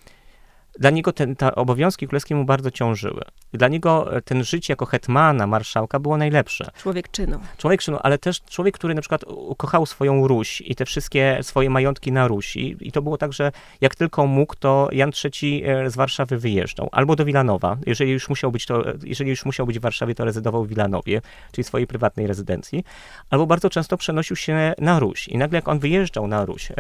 [0.80, 3.22] dla niego ten, te obowiązki królewskie mu bardzo ciążyły.
[3.54, 6.72] Dla niego e, ten życie jako hetmana, marszałka było najlepsze.
[6.78, 7.40] Człowiek czynu.
[7.58, 11.70] Człowiek czynu, ale też człowiek, który na przykład ukochał swoją Ruś i te wszystkie swoje
[11.70, 12.78] majątki na Rusi.
[12.80, 13.52] I to było tak, że
[13.82, 16.90] jak tylko mógł, to Jan III e, z Warszawy wyjeżdżał.
[16.92, 17.78] Albo do Wilanowa.
[17.86, 21.22] Jeżeli już musiał być, to, jeżeli już musiał być w Warszawie, to rezydował w Wilanowie,
[21.52, 22.84] czyli swojej prywatnej rezydencji.
[23.30, 25.28] Albo bardzo często przenosił się na Ruś.
[25.28, 26.72] I nagle jak on wyjeżdżał na Ruś,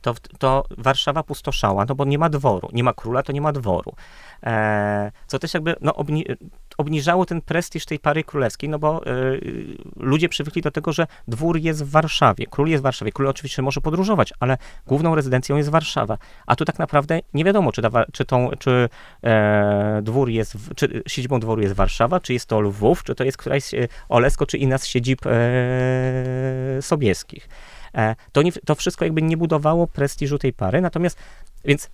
[0.00, 2.68] to, to Warszawa pustoszała, no bo nie ma dworu.
[2.72, 3.94] Nie ma króla, to nie ma dworu.
[4.42, 6.36] E, co też jakby no, obni-
[6.78, 11.58] obniżało ten prestiż tej pary królewskiej, no bo y, ludzie przywykli do tego, że dwór
[11.58, 15.68] jest w Warszawie, król jest w Warszawie, król oczywiście może podróżować, ale główną rezydencją jest
[15.68, 17.82] Warszawa, a tu tak naprawdę nie wiadomo, czy,
[18.12, 18.88] czy, tą, czy
[19.24, 23.24] e, dwór jest, w, czy siedzibą dworu jest Warszawa, czy jest to Lwów, czy to
[23.24, 27.48] jest któraś e, Olesko, czy inna z siedzib e, sobieskich.
[27.94, 31.18] E, to, nie, to wszystko jakby nie budowało prestiżu tej pary, natomiast,
[31.64, 31.90] więc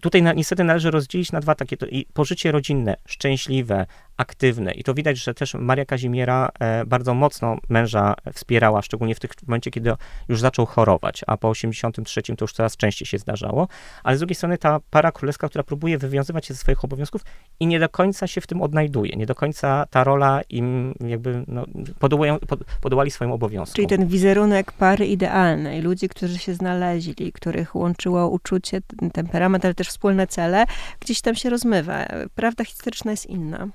[0.00, 3.86] tutaj na, niestety należy rozdzielić na dwa takie, to, pożycie rodzinne, szczęśliwe,
[4.20, 4.72] aktywne.
[4.72, 9.30] I to widać, że też Maria Kazimiera e, bardzo mocno męża wspierała, szczególnie w tym
[9.46, 9.92] momencie, kiedy
[10.28, 13.68] już zaczął chorować, a po 83 to już coraz częściej się zdarzało.
[14.04, 17.22] Ale z drugiej strony ta para królewska, która próbuje wywiązywać się ze swoich obowiązków
[17.60, 19.16] i nie do końca się w tym odnajduje.
[19.16, 21.64] Nie do końca ta rola im jakby no,
[21.98, 23.74] podołają, pod, podołali swoim obowiązkom.
[23.74, 28.80] Czyli ten wizerunek pary idealnej, ludzi, którzy się znaleźli, których łączyło uczucie,
[29.12, 30.64] temperament, ale też wspólne cele,
[31.00, 32.06] gdzieś tam się rozmywa.
[32.34, 33.68] Prawda historyczna jest inna.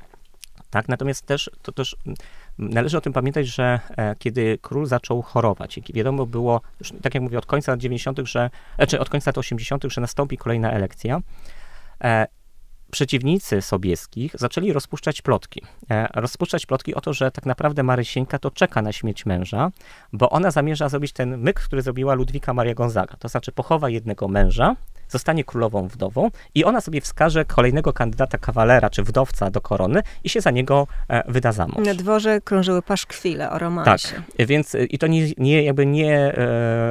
[0.75, 1.95] Tak, natomiast też to też
[2.57, 6.61] należy o tym pamiętać, że e, kiedy król zaczął chorować, wiadomo było,
[7.01, 10.37] tak jak mówię, od końca lat 90., że, znaczy od końca lat 80., że nastąpi
[10.37, 11.19] kolejna elekcja,
[12.03, 12.27] e,
[12.91, 15.61] przeciwnicy sobieskich zaczęli rozpuszczać plotki.
[15.91, 19.71] E, rozpuszczać plotki o to, że tak naprawdę Marysieńka to czeka na śmierć męża,
[20.13, 23.15] bo ona zamierza zrobić ten myk, który zrobiła Ludwika Maria Gonzaga.
[23.19, 24.75] To znaczy pochowa jednego męża,
[25.09, 30.29] zostanie królową wdową i ona sobie wskaże kolejnego kandydata kawalera czy wdowca do korony i
[30.29, 31.87] się za niego e, wyda za mąż.
[31.87, 34.15] Na dworze krążyły paszkwile o romansie.
[34.37, 36.33] Tak, więc e, i to nie, nie jakby nie,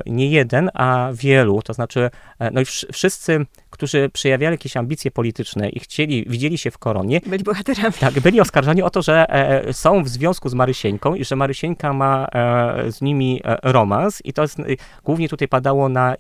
[0.07, 2.11] nie jeden, a wielu, to znaczy
[2.53, 3.47] no i wszyscy
[3.85, 7.21] którzy przejawiali jakieś ambicje polityczne i chcieli, widzieli się w koronie.
[7.27, 7.95] Byli bohaterami.
[8.01, 11.93] Tak, byli oskarżani o to, że e, są w związku z Marysieńką i że Marysieńka
[11.93, 14.63] ma e, z nimi e, romans i to jest, e,
[15.05, 16.17] głównie tutaj padało na e,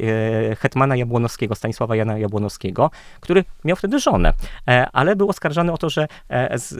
[0.56, 2.90] hetmana Jabłonowskiego, Stanisława Jana Jabłonowskiego,
[3.20, 4.32] który miał wtedy żonę,
[4.68, 6.06] e, ale był oskarżany o to, że,
[6.54, 6.74] z,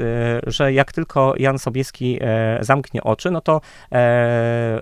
[0.47, 2.19] że jak tylko Jan Sobieski
[2.61, 3.61] zamknie oczy, no to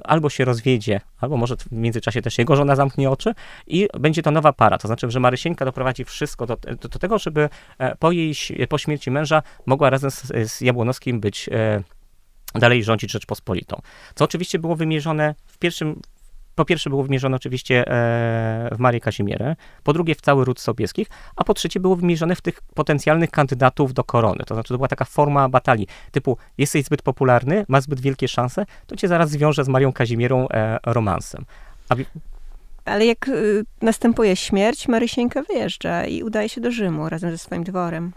[0.05, 3.35] albo się rozwiedzie, albo może w międzyczasie też jego żona zamknie oczy
[3.67, 6.99] i będzie to nowa para, to znaczy, że Marysieńka doprowadzi prowadzi wszystko do, do, do
[6.99, 8.35] tego, żeby e, po jej,
[8.69, 11.83] po śmierci męża mogła razem z, z Jabłonowskim być e,
[12.55, 13.81] dalej rządzić Rzeczpospolitą.
[14.15, 16.01] Co oczywiście było wymierzone w pierwszym,
[16.55, 21.09] po pierwsze było wymierzone oczywiście e, w Marię Kazimierę, po drugie w cały ród Sobieskich,
[21.37, 24.45] a po trzecie było wymierzone w tych potencjalnych kandydatów do korony.
[24.47, 28.65] To znaczy to była taka forma batalii, typu jesteś zbyt popularny, masz zbyt wielkie szanse,
[28.87, 30.49] to cię zaraz zwiąże z Marią Kazimierą
[30.87, 31.45] romansem.
[31.89, 31.95] A,
[32.85, 37.65] ale jak y, następuje śmierć, Marysieńka wyjeżdża i udaje się do Rzymu razem ze swoim
[37.65, 38.13] dworem.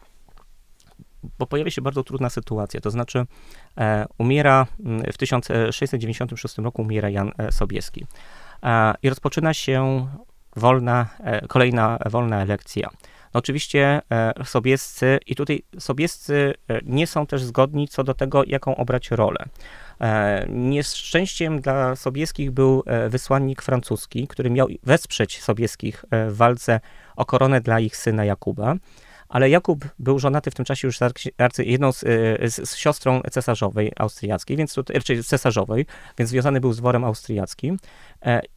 [1.39, 3.25] Bo pojawia się bardzo trudna sytuacja, to znaczy
[3.77, 8.05] e, umiera mm, w 1696 roku umiera Jan e, Sobieski
[8.63, 10.07] e, i rozpoczyna się
[10.55, 12.89] wolna, e, kolejna wolna elekcja.
[13.33, 18.43] No oczywiście e, sobiescy, i tutaj sobiescy e, nie są też zgodni co do tego,
[18.47, 19.45] jaką obrać rolę.
[20.01, 26.79] E, nieszczęściem dla Sobieskich był e, wysłannik francuski, który miał wesprzeć Sobieskich e, w walce
[27.15, 28.75] o koronę dla ich syna Jakuba.
[29.29, 33.91] Ale Jakub był żonaty w tym czasie już z jedną z, z, z, siostrą cesarzowej
[33.95, 35.85] austriackiej, więc tutaj, cesarzowej,
[36.17, 37.77] więc związany był z dworem austriackim.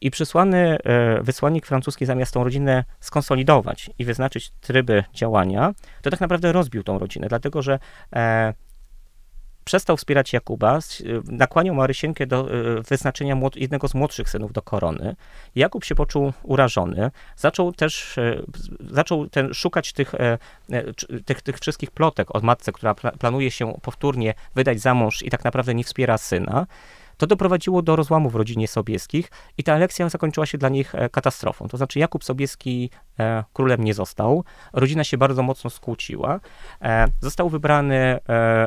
[0.01, 0.77] I przysłany
[1.21, 6.99] wysłannik francuski zamiast tą rodzinę skonsolidować i wyznaczyć tryby działania, to tak naprawdę rozbił tą
[6.99, 7.79] rodzinę, dlatego że
[9.65, 15.15] przestał wspierać Jakuba, y, nakłaniał Marysienkę do y, wyznaczenia jednego z młodszych synów do korony.
[15.55, 18.45] Jakub się poczuł urażony, zaczął też y,
[18.91, 20.37] zaczął ten, szukać tych, e,
[20.71, 20.83] e,
[21.25, 25.43] tych, tych wszystkich plotek od matce, która planuje się powtórnie wydać za mąż i tak
[25.43, 26.67] naprawdę nie wspiera syna.
[27.19, 31.09] To doprowadziło do rozłamu w rodzinie Sobieskich i ta elekcja zakończyła się dla nich e,
[31.09, 31.67] katastrofą.
[31.67, 32.89] To znaczy Jakub Sobieski
[33.19, 34.43] e, królem nie został,
[34.73, 36.39] rodzina się bardzo mocno skłóciła.
[36.81, 38.19] E, został wybrany e,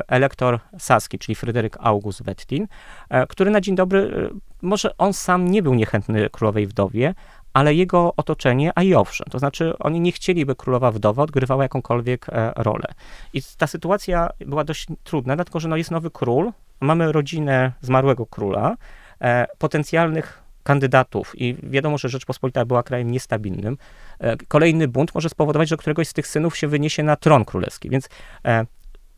[0.07, 2.67] elektor saski, czyli Fryderyk August Wettin,
[3.09, 7.13] e, który na dzień dobry, e, może on sam nie był niechętny królowej wdowie,
[7.53, 9.27] ale jego otoczenie, a i owszem.
[9.31, 12.85] To znaczy, oni nie chcieli, by królowa wdowa odgrywała jakąkolwiek rolę.
[13.33, 16.51] I ta sytuacja była dość trudna, dlatego że no, jest nowy król,
[16.83, 18.75] mamy rodzinę zmarłego króla,
[19.21, 23.77] e, potencjalnych kandydatów i wiadomo, że Rzeczpospolita była krajem niestabilnym.
[24.19, 27.89] E, kolejny bunt może spowodować, że któregoś z tych synów się wyniesie na tron królewski,
[27.89, 28.09] więc
[28.45, 28.65] e,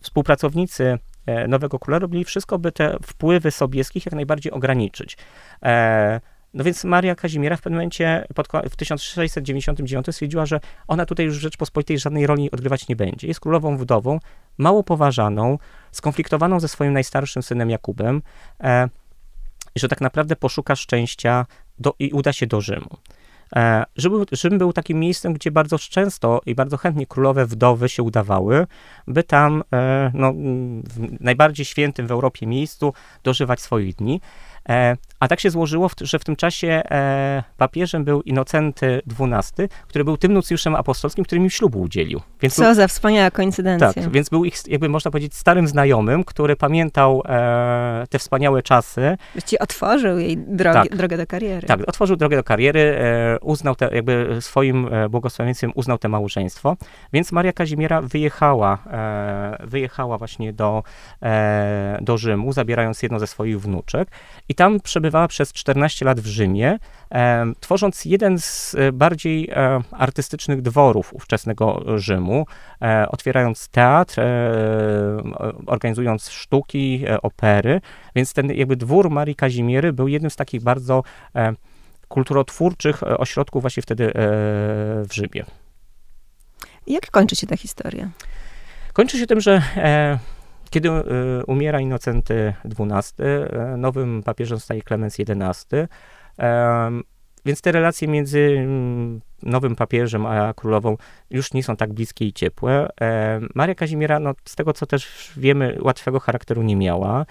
[0.01, 0.99] współpracownicy
[1.47, 5.18] nowego króla robili wszystko, by te wpływy sobieskich jak najbardziej ograniczyć.
[6.53, 11.38] No więc Maria Kazimiera w pewnym momencie pod, w 1699 stwierdziła, że ona tutaj już
[11.38, 13.28] w Rzeczpospolitej żadnej roli odgrywać nie będzie.
[13.28, 14.20] Jest królową wdową,
[14.57, 15.57] mało poważaną,
[15.91, 18.21] skonfliktowaną ze swoim najstarszym synem Jakubem
[18.59, 18.89] e,
[19.75, 21.45] że tak naprawdę poszuka szczęścia
[21.79, 22.89] do, i uda się do Rzymu.
[23.95, 28.67] Rzym, Rzym był takim miejscem, gdzie bardzo często i bardzo chętnie królowe wdowy się udawały,
[29.07, 29.63] by tam
[30.13, 30.33] no,
[30.83, 32.93] w najbardziej świętym w Europie miejscu
[33.23, 34.21] dożywać swoich dni.
[35.26, 40.03] E, a tak się złożyło, że w tym czasie e, papieżem był Inocenty XII, który
[40.03, 42.21] był tym nucjuszem apostolskim, który mi ślubu udzielił.
[42.41, 43.93] Więc Co był, za wspaniała koincydencja.
[43.93, 49.17] Tak, więc był ich, jakby można powiedzieć, starym znajomym, który pamiętał e, te wspaniałe czasy.
[49.45, 51.67] Ci otworzył jej drogi, tak, drogę do kariery.
[51.67, 52.97] Tak, otworzył drogę do kariery,
[53.41, 56.78] uznał te, jakby swoim błogosławieństwem uznał te małżeństwo,
[57.13, 58.78] więc Maria Kazimiera wyjechała,
[59.63, 60.84] wyjechała właśnie do,
[62.01, 64.07] do Rzymu, zabierając jedno ze swoich wnuczek
[64.49, 66.80] i i tam przebywała przez 14 lat w Rzymie,
[67.11, 72.45] e, tworząc jeden z e, bardziej e, artystycznych dworów ówczesnego Rzymu,
[72.82, 74.26] e, otwierając teatr, e,
[75.66, 77.82] organizując sztuki, e, opery,
[78.16, 81.03] więc ten jakby dwór Marii Kazimiery był jednym z takich bardzo
[82.07, 85.45] kulturotwórczych ośrodków właśnie wtedy w Rzymie.
[86.88, 88.09] Jak kończy się ta historia?
[88.93, 89.61] Kończy się tym, że
[90.70, 91.03] kiedy e,
[91.47, 95.78] umiera Inocenty XII, e, nowym papieżem staje Klemens XI,
[97.45, 100.97] więc te relacje między mm, nowym papieżem a królową
[101.30, 102.89] już nie są tak bliskie i ciepłe.
[103.55, 107.26] Maria Kazimiera, no, z tego co też wiemy, łatwego charakteru nie miała.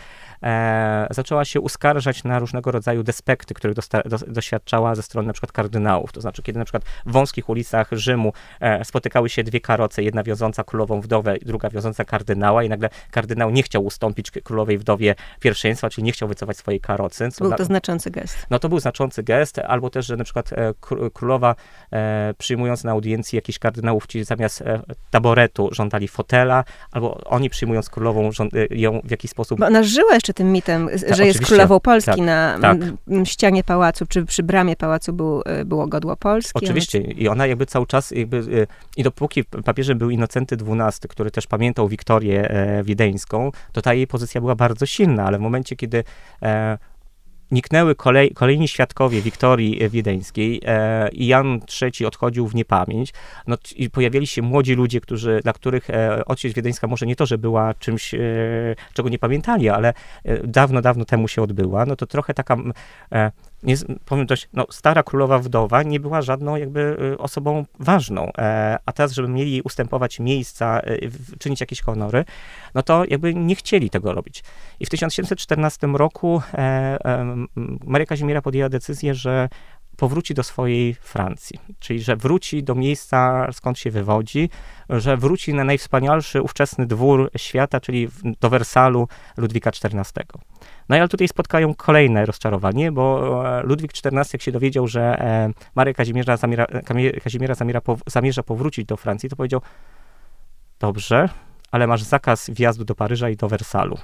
[0.45, 3.83] E, zaczęła się uskarżać na różnego rodzaju despekty, których do,
[4.27, 6.13] doświadczała ze strony na przykład kardynałów.
[6.13, 10.23] To znaczy, kiedy na przykład w wąskich ulicach Rzymu e, spotykały się dwie karoce, jedna
[10.23, 15.91] wiąząca królową wdowę, druga wiąząca kardynała i nagle kardynał nie chciał ustąpić królowej wdowie pierwszeństwa,
[15.91, 17.29] czyli nie chciał wycofać swojej karocy.
[17.39, 18.47] Był to na, znaczący gest.
[18.51, 20.75] No to był znaczący gest, albo też, że na przykład e,
[21.13, 21.55] królowa
[21.93, 27.91] e, przyjmując na audiencji jakichś kardynałów, ci zamiast e, taboretu żądali fotela, albo oni przyjmując
[27.91, 29.61] królową e, ją w jakiś sposób...
[29.61, 32.11] Bo ona żyła jeszcze tym mitem, tak, że jest królową Polski.
[32.11, 32.79] Tak, na tak.
[33.25, 36.65] ścianie pałacu, czy przy bramie pałacu był, e, było godło Polski.
[36.65, 36.99] Oczywiście.
[36.99, 38.67] I ona jakby cały czas, jakby,
[38.97, 42.51] i dopóki papieżem był Inocenty XII, który też pamiętał Wiktorię
[42.85, 46.05] Wiedeńską, to ta jej pozycja była bardzo silna, ale w momencie, kiedy
[47.51, 53.13] niknęły kolej, kolejni świadkowie Wiktorii Wiedeńskiej e, i Jan III odchodził w niepamięć.
[53.47, 57.27] No, i pojawili się młodzi ludzie, którzy, dla których e, ojciec Wiedeńska może nie to,
[57.27, 58.19] że była czymś, e,
[58.93, 61.87] czego nie pamiętali, ale e, dawno, dawno temu się odbyła.
[61.87, 62.57] No to trochę taka
[63.13, 63.33] e,
[63.65, 68.79] nie, powiem dość, no, stara królowa wdowa nie była żadną jakby y, osobą ważną, e,
[68.87, 70.99] a teraz, żeby mieli ustępować miejsca, e,
[71.39, 72.25] czynić jakieś honory,
[72.75, 74.45] no to jakby nie chcieli tego robić.
[74.81, 76.99] I w 1714 roku e,
[77.85, 79.49] Maria Kazimiera podjęła decyzję, że
[79.97, 84.51] powróci do swojej Francji, czyli że wróci do miejsca, skąd się wywodzi,
[84.91, 88.09] że wróci na najwspanialszy ówczesny dwór świata, czyli
[88.41, 90.25] do Wersalu Ludwika XIV.
[90.89, 95.51] No ale tutaj spotkają kolejne rozczarowanie, bo e, Ludwik XIV, jak się dowiedział, że e,
[95.75, 96.67] Maria Kazimierza zamiera,
[97.23, 99.61] Kazimiera zamiera, zamierza powrócić do Francji, to powiedział,
[100.81, 101.29] dobrze,
[101.71, 103.99] ale masz zakaz wjazdu do Paryża i do Wersalu.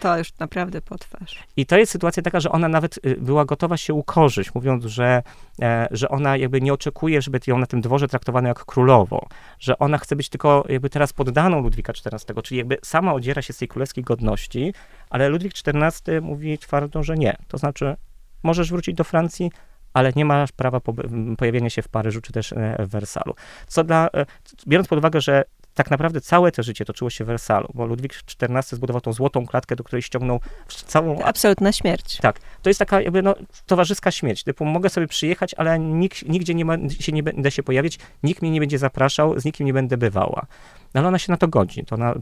[0.00, 1.44] To już naprawdę potwarz.
[1.56, 5.22] I to jest sytuacja taka, że ona nawet y, była gotowa się ukorzyć, mówiąc, że,
[5.62, 9.26] e, że ona jakby nie oczekuje, żeby ją na tym dworze traktowano jak królową,
[9.58, 13.52] że ona chce być tylko jakby teraz poddaną Ludwika XIV, czyli jakby sama odziera się
[13.52, 14.74] z tej królewskiej godności,
[15.10, 17.36] ale Ludwik XIV mówi twardo, że nie.
[17.48, 17.96] To znaczy,
[18.42, 19.50] możesz wrócić do Francji,
[19.96, 20.94] ale nie masz prawa po,
[21.38, 23.34] pojawienia się w Paryżu czy też e, w Wersalu.
[23.66, 24.26] Co dla, e,
[24.66, 25.44] biorąc pod uwagę, że
[25.76, 29.46] tak naprawdę całe to życie toczyło się w Wersalu, bo Ludwik XIV zbudował tą złotą
[29.46, 31.22] klatkę, do której ściągnął całą...
[31.22, 32.16] Absolutna śmierć.
[32.16, 32.40] Tak.
[32.62, 33.34] To jest taka jakby no,
[33.66, 34.44] towarzyska śmierć.
[34.44, 38.42] Typu mogę sobie przyjechać, ale nikt, nigdzie nie, ma, się nie będę się pojawić, nikt
[38.42, 40.46] mnie nie będzie zapraszał, z nikim nie będę bywała.
[40.94, 41.84] No ale ona się na to godzi.
[41.84, 42.16] To ona y,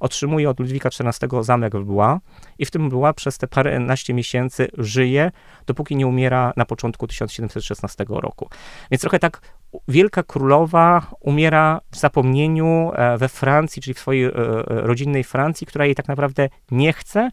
[0.00, 2.20] otrzymuje od Ludwika XIV zamek w Blois
[2.58, 5.30] i w tym Blois przez te paręnaście miesięcy żyje,
[5.66, 8.48] dopóki nie umiera na początku 1716 roku.
[8.90, 9.40] Więc trochę tak
[9.88, 15.66] wielka królowa umiera w zapomnieniu e, we Francji, czyli w swojej e, e, rodzinnej Francji,
[15.66, 17.30] która jej tak naprawdę nie chce,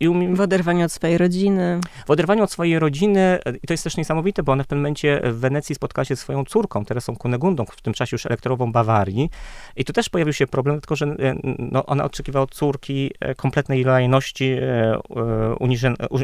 [0.00, 0.36] I umiem...
[0.36, 1.80] W oderwaniu od swojej rodziny.
[2.06, 4.82] W oderwaniu od swojej rodziny, e, i to jest też niesamowite, bo ona w pewnym
[4.82, 8.72] momencie w Wenecji spotkała się ze swoją córką, Teresą Kunegundą, w tym czasie już elektorową
[8.72, 9.30] Bawarii.
[9.76, 13.84] I tu też pojawił się problem, tylko że e, no, ona oczekiwała od córki kompletnej
[13.84, 14.56] lojalności,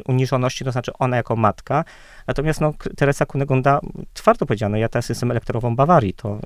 [0.06, 1.84] uniżoności, to znaczy ona jako matka.
[2.26, 3.80] Natomiast no, Teresa Kunegunda
[4.12, 6.38] twardo powiedziano, ja teraz jestem elektorową Bawarii, to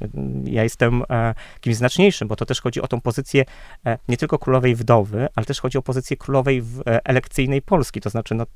[0.44, 1.02] ja jestem
[1.60, 3.44] kimś znaczniejszym, bo to też chodzi o tą pozycję
[4.08, 8.00] nie tylko królowej wdowy, ale też chodzi o pozycję królowej w, e, elekcyjnej Polski.
[8.00, 8.46] To znaczy, no,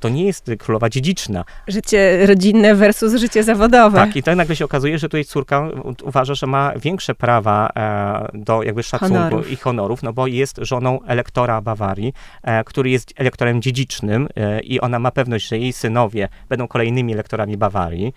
[0.00, 1.44] to nie jest królowa dziedziczna.
[1.68, 3.98] Życie rodzinne versus życie zawodowe.
[3.98, 5.68] Tak, i to nagle się okazuje, że tutaj córka
[6.02, 9.50] uważa, że ma większe prawa e, do jakby szacunku honorów.
[9.50, 14.28] i honorów, no bo jest żoną elektora Bawarii, e, który jest elektorem dziedzicznym
[14.62, 18.14] i ona ma pewność, że jej synowie będą kolejnymi elektorami Bawarii,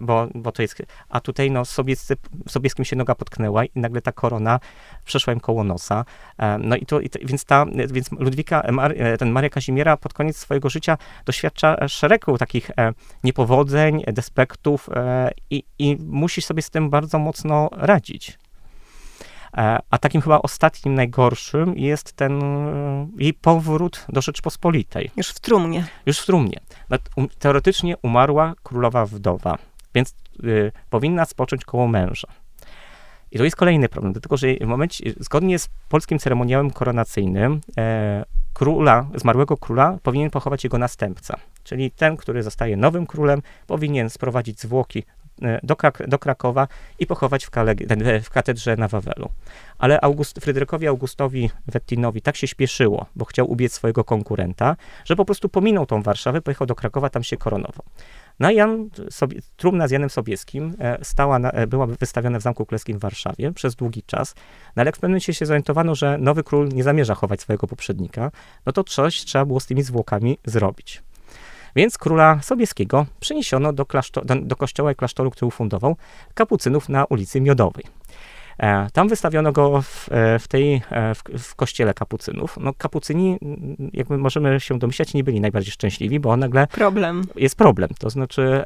[0.00, 0.82] bo, bo to jest...
[1.08, 2.16] A tutaj no, sobiescy,
[2.48, 4.60] Sobieskim się noga potknęła i nagle ta korona
[5.06, 6.04] przeszła im koło nosa.
[6.38, 10.12] E, no i to, i to więc ta, więc Ludwika, e, ten Maria Kazimiera pod
[10.12, 12.70] koniec swojego życia doświadcza szeregu takich
[13.24, 14.88] niepowodzeń, despektów
[15.50, 18.38] i, i musi sobie z tym bardzo mocno radzić.
[19.90, 22.40] A takim chyba ostatnim, najgorszym jest ten
[23.18, 25.10] jej powrót do Rzeczpospolitej.
[25.16, 25.86] Już w trumnie.
[26.06, 26.60] Już w trumnie.
[26.90, 26.98] No,
[27.38, 29.58] teoretycznie umarła królowa wdowa,
[29.94, 32.28] więc y, powinna spocząć koło męża.
[33.36, 38.24] I to jest kolejny problem, dlatego że w momencie, zgodnie z polskim ceremoniałem koronacyjnym, e,
[38.52, 41.38] króla, zmarłego króla powinien pochować jego następca.
[41.64, 45.04] Czyli ten, który zostaje nowym królem, powinien sprowadzić zwłoki
[45.62, 46.68] do, Krak do Krakowa
[46.98, 47.50] i pochować w,
[48.22, 49.28] w, katedrze na Wawelu.
[49.78, 55.24] Ale August, Fryderykowi Augustowi Wettinowi tak się śpieszyło, bo chciał ubiec swojego konkurenta, że po
[55.24, 57.84] prostu pominął tą Warszawę, pojechał do Krakowa, tam się koronował.
[58.40, 58.90] No i Jan,
[59.56, 63.52] trumna z Janem Sobieskim e, stała na, e, była wystawiona w Zamku Królewskim w Warszawie
[63.52, 64.34] przez długi czas,
[64.76, 68.30] no ale w pewnym momencie się zorientowano, że nowy król nie zamierza chować swojego poprzednika,
[68.66, 71.02] no to coś trzeba było z tymi zwłokami zrobić.
[71.76, 75.96] Więc króla Sobieskiego przeniesiono do, klasztor, do, do kościoła i klasztoru, który ufundował,
[76.34, 77.84] kapucynów na ulicy Miodowej.
[78.58, 82.58] E, tam wystawiono go w, e, w tej, e, w, w, kościele kapucynów.
[82.60, 83.38] No kapucyni,
[83.92, 86.66] jakby możemy się domyślać, nie byli najbardziej szczęśliwi, bo nagle...
[86.66, 87.22] Problem.
[87.36, 88.64] Jest problem, to znaczy...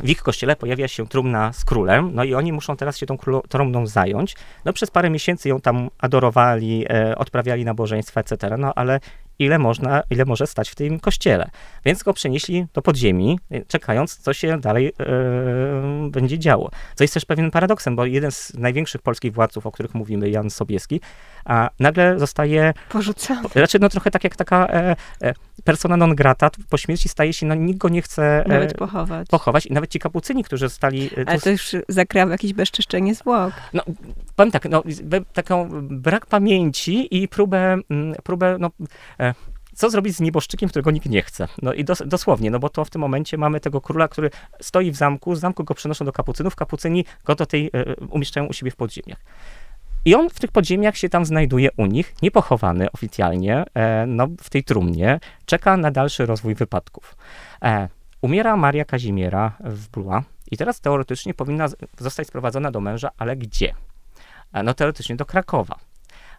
[0.00, 3.16] W ich kościele pojawia się trumna z królem, no i oni muszą teraz się tą
[3.48, 4.36] trumną zająć.
[4.64, 9.00] No przez parę miesięcy ją tam adorowali, e, odprawiali nabożeństwa, etc., no ale
[9.38, 11.50] ile można, ile może stać w tym kościele.
[11.84, 16.70] Więc go przenieśli do podziemi, czekając, co się dalej yy, będzie działo.
[16.94, 20.50] Co jest też pewnym paradoksem, bo jeden z największych polskich władców, o których mówimy, Jan
[20.50, 21.00] Sobieski,
[21.44, 22.74] a nagle zostaje...
[22.88, 23.42] Porzucony.
[23.42, 25.34] Raczej znaczy, no trochę tak jak taka e, e,
[25.64, 28.44] persona non grata, po śmierci staje się, no nikt go nie chce...
[28.44, 29.28] E, nawet pochować.
[29.28, 31.10] Pochować i nawet ci kapucyni, którzy zostali...
[31.16, 33.52] E, Ale to już zakrawa jakieś bezczyszczenie zwłok.
[33.72, 33.82] No,
[34.36, 34.82] powiem tak, no,
[35.32, 38.70] taką brak pamięci i próbę, mm, próbę no,
[39.20, 39.27] e,
[39.78, 41.48] co zrobić z nieboszczykiem, którego nikt nie chce?
[41.62, 44.90] No i dos, dosłownie, no bo to w tym momencie mamy tego króla, który stoi
[44.90, 48.52] w zamku, z zamku go przenoszą do kapucynów, kapucyni go do tej, e, umieszczają u
[48.52, 49.18] siebie w podziemiach.
[50.04, 54.50] I on w tych podziemiach się tam znajduje u nich, niepochowany oficjalnie, e, no, w
[54.50, 57.16] tej trumnie, czeka na dalszy rozwój wypadków.
[57.62, 57.88] E,
[58.22, 61.68] umiera Maria Kazimiera w Blua i teraz teoretycznie powinna
[61.98, 63.74] zostać sprowadzona do męża, ale gdzie?
[64.52, 65.87] E, no teoretycznie do Krakowa.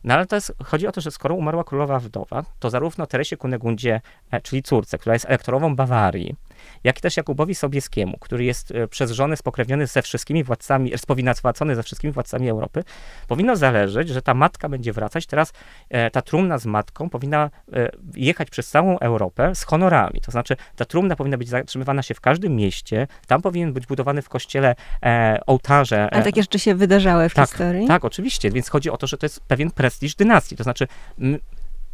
[0.04, 3.38] No ale to jest, chodzi o to, że skoro umarła królowa wdowa, to zarówno Teresie
[3.38, 6.36] Kunegundzie, e, czyli córce, która jest elektorową Bawarii,
[6.84, 11.76] jak i też Jakubowi Sobieskiemu, który jest e, przez żonę spokrewniony ze wszystkimi władcami, spowinacowany
[11.76, 12.84] ze wszystkimi władcami Europy,
[13.28, 15.26] powinno zależeć, że ta matka będzie wracać.
[15.26, 15.54] Teraz
[15.90, 20.22] e, ta trumna z matką powinna e, jechać przez całą Europę z honorami.
[20.22, 24.22] To znaczy, ta trumna powinna być zatrzymywana się w każdym mieście, tam powinien być budowany
[24.22, 26.10] w kościele e, ołtarze.
[26.14, 27.88] A takie rzeczy się wydarzały w tak, historii?
[27.88, 28.52] Tak, oczywiście.
[28.52, 30.56] Więc chodzi o to, że to jest pewien prestiż dynastii.
[30.56, 30.88] To znaczy,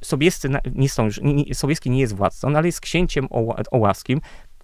[0.01, 1.21] Sobiescy nie są już,
[1.53, 3.27] Sobieski nie jest władcą, no ale jest księciem
[3.71, 4.21] ołaskim,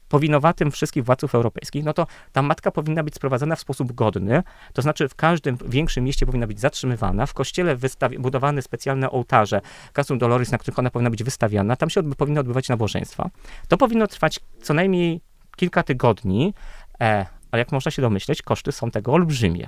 [0.10, 4.82] powinowatym wszystkich władców europejskich, no to ta matka powinna być sprowadzana w sposób godny, to
[4.82, 7.78] znaczy w każdym większym mieście powinna być zatrzymywana, w kościele
[8.20, 9.62] budowane specjalne ołtarze,
[9.94, 13.30] Casum Doloris, na których ona powinna być wystawiana, tam się odby- powinny odbywać nabożeństwa.
[13.68, 15.22] To powinno trwać co najmniej
[15.56, 16.54] kilka tygodni,
[17.02, 19.68] e, ale jak można się domyśleć, koszty są tego olbrzymie.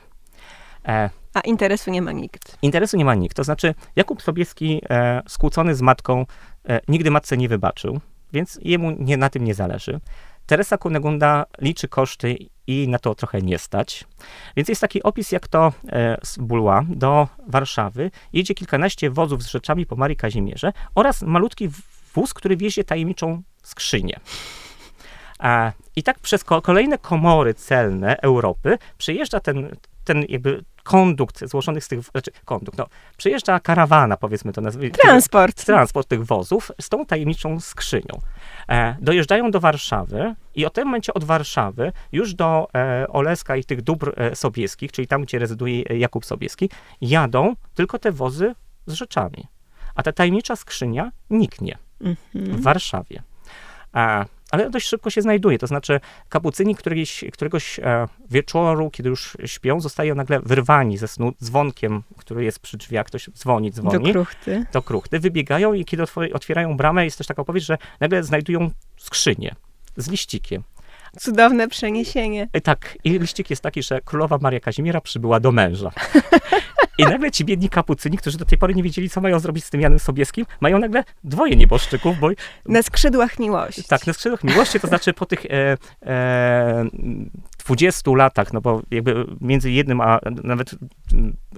[0.88, 2.58] E, a interesu nie ma nikt.
[2.62, 3.38] Interesu nie ma nikt.
[3.38, 6.26] To znaczy, Jakub Sobieski, e, skłócony z matką,
[6.70, 8.00] e, nigdy matce nie wybaczył,
[8.34, 10.00] więc jemu nie, na tym nie zależy.
[10.46, 14.06] Teresa Kunegunda liczy koszty i na to trochę nie stać.
[14.56, 19.48] Więc jest taki opis, jak to e, z Bulła do Warszawy jedzie kilkanaście wozów z
[19.48, 21.70] rzeczami po Marii Kazimierze oraz malutki
[22.14, 24.20] wóz, który wiezie tajemniczą skrzynię.
[25.96, 32.02] I tak przez kolejne komory celne Europy przejeżdża ten, ten jakby kondukt złożonych z tych,
[32.02, 34.98] znaczy kondukt, no, przyjeżdża karawana, powiedzmy to nazwijmy.
[34.98, 35.66] Transport.
[35.66, 38.22] Transport tych wozów z tą tajemniczą skrzynią.
[38.70, 43.64] E, dojeżdżają do Warszawy i od tym momencie od Warszawy już do e, Oleska i
[43.64, 46.70] tych dóbr e, sobieskich, czyli tam, gdzie rezyduje Jakub Sobieski,
[47.02, 48.56] jadą tylko te wozy
[48.86, 49.48] z rzeczami.
[49.96, 52.62] A ta tajemnicza skrzynia niknie w mhm.
[52.62, 53.24] Warszawie.
[53.94, 55.58] A, ale dość szybko się znajduje.
[55.58, 56.00] To znaczy,
[56.30, 62.44] kapucyni któryś, któregoś e, wieczoru, kiedy już śpią, zostają nagle wyrwani ze snu dzwonkiem, który
[62.44, 64.06] jest przy drzwiach, ktoś dzwoni, dzwoni.
[64.06, 64.66] Do kruchty.
[64.74, 65.20] Do kruchty.
[65.20, 69.56] Wybiegają i kiedy otwierają bramę, jest też taka opowieść, że nagle znajdują skrzynię
[69.98, 70.64] z liścikiem.
[71.20, 72.48] Cudowne przeniesienie.
[72.54, 75.92] I tak, i liścik jest taki, że królowa Maria Kazimiera przybyła do męża.
[76.98, 79.70] I nagle ci biedni kapucyni, którzy do tej pory nie wiedzieli, co mają zrobić z
[79.70, 82.30] tym Janem Sobieskim, mają nagle dwoje nieboszczyków, bo...
[82.66, 83.84] Na skrzydłach miłości.
[83.84, 86.86] Tak, na skrzydłach miłości, to znaczy po tych e, e,
[87.66, 90.76] 20 latach, no bo jakby między jednym a nawet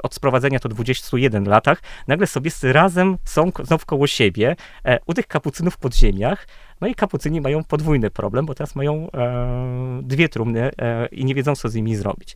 [0.03, 4.55] od sprowadzenia to 21 latach, nagle sobiescy razem są znów koło siebie,
[4.85, 6.47] e, u tych kapucynów w podziemiach,
[6.81, 11.35] no i kapucyni mają podwójny problem, bo teraz mają e, dwie trumny e, i nie
[11.35, 12.35] wiedzą, co z nimi zrobić.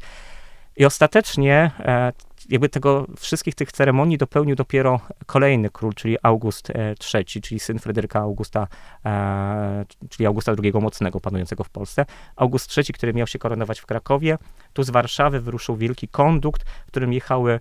[0.77, 2.11] I ostatecznie e,
[2.49, 6.71] jakby tego wszystkich tych ceremonii dopełnił dopiero kolejny król, czyli August
[7.13, 8.67] III, czyli syn Fryderyka Augusta,
[9.05, 12.05] e, czyli Augusta II Mocnego, panującego w Polsce.
[12.35, 14.37] August III, który miał się koronować w Krakowie,
[14.73, 17.59] tu z Warszawy wyruszył wielki kondukt, w którym jechały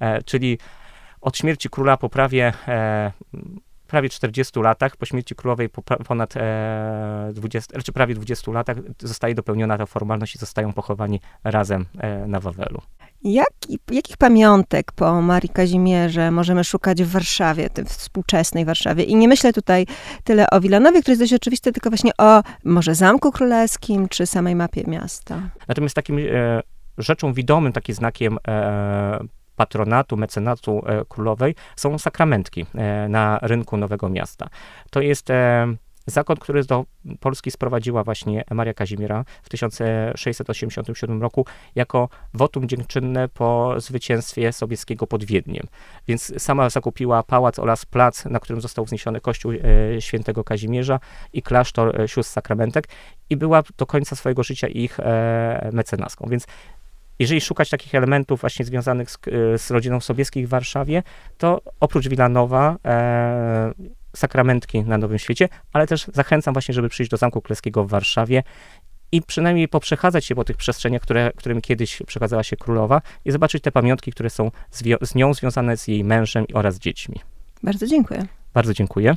[0.00, 0.58] e, czyli
[1.20, 2.52] od śmierci króla po prawie
[3.90, 9.34] prawie 40 latach, po śmierci królowej po ponad e, 20, znaczy prawie 20 latach zostaje
[9.34, 12.80] dopełniona ta formalność i zostają pochowani razem e, na Wawelu.
[13.22, 13.50] Jak,
[13.90, 19.04] jakich pamiątek po Marii Kazimierze możemy szukać w Warszawie, w współczesnej Warszawie?
[19.04, 19.86] I nie myślę tutaj
[20.24, 24.56] tyle o Wilanowie, który jest dość oczywisty, tylko właśnie o może Zamku Królewskim, czy samej
[24.56, 25.50] mapie miasta.
[25.68, 26.22] Natomiast takim e,
[26.98, 29.20] rzeczą widomym, takim znakiem e,
[29.60, 34.48] patronatu, mecenatu e, królowej są sakramentki e, na rynku Nowego Miasta.
[34.90, 35.66] To jest e,
[36.06, 36.84] zakon, który do
[37.20, 45.24] Polski sprowadziła właśnie Maria Kazimiera w 1687 roku jako wotum dziękczynne po zwycięstwie sobieckiego pod
[45.24, 45.66] Wiedniem.
[46.08, 49.52] Więc sama zakupiła pałac oraz plac, na którym został wzniesiony kościół
[49.98, 51.00] świętego Kazimierza
[51.32, 52.88] i klasztor sióstr sakramentek
[53.30, 54.98] i była do końca swojego życia ich
[55.72, 56.28] mecenaską.
[56.30, 56.46] Więc
[57.20, 59.18] jeżeli szukać takich elementów właśnie związanych z,
[59.56, 61.02] z rodziną Sobieskich w Warszawie,
[61.38, 63.72] to oprócz Wilanowa e,
[64.16, 68.42] sakramentki na Nowym Świecie, ale też zachęcam właśnie, żeby przyjść do Zamku Królewskiego w Warszawie
[69.12, 73.62] i przynajmniej poprzechadzać się po tych przestrzeniach, które, którym kiedyś przechadzała się królowa i zobaczyć
[73.62, 74.50] te pamiątki, które są
[75.02, 77.20] z nią związane z jej mężem oraz dziećmi.
[77.62, 78.26] Bardzo dziękuję.
[78.54, 79.16] Bardzo dziękuję.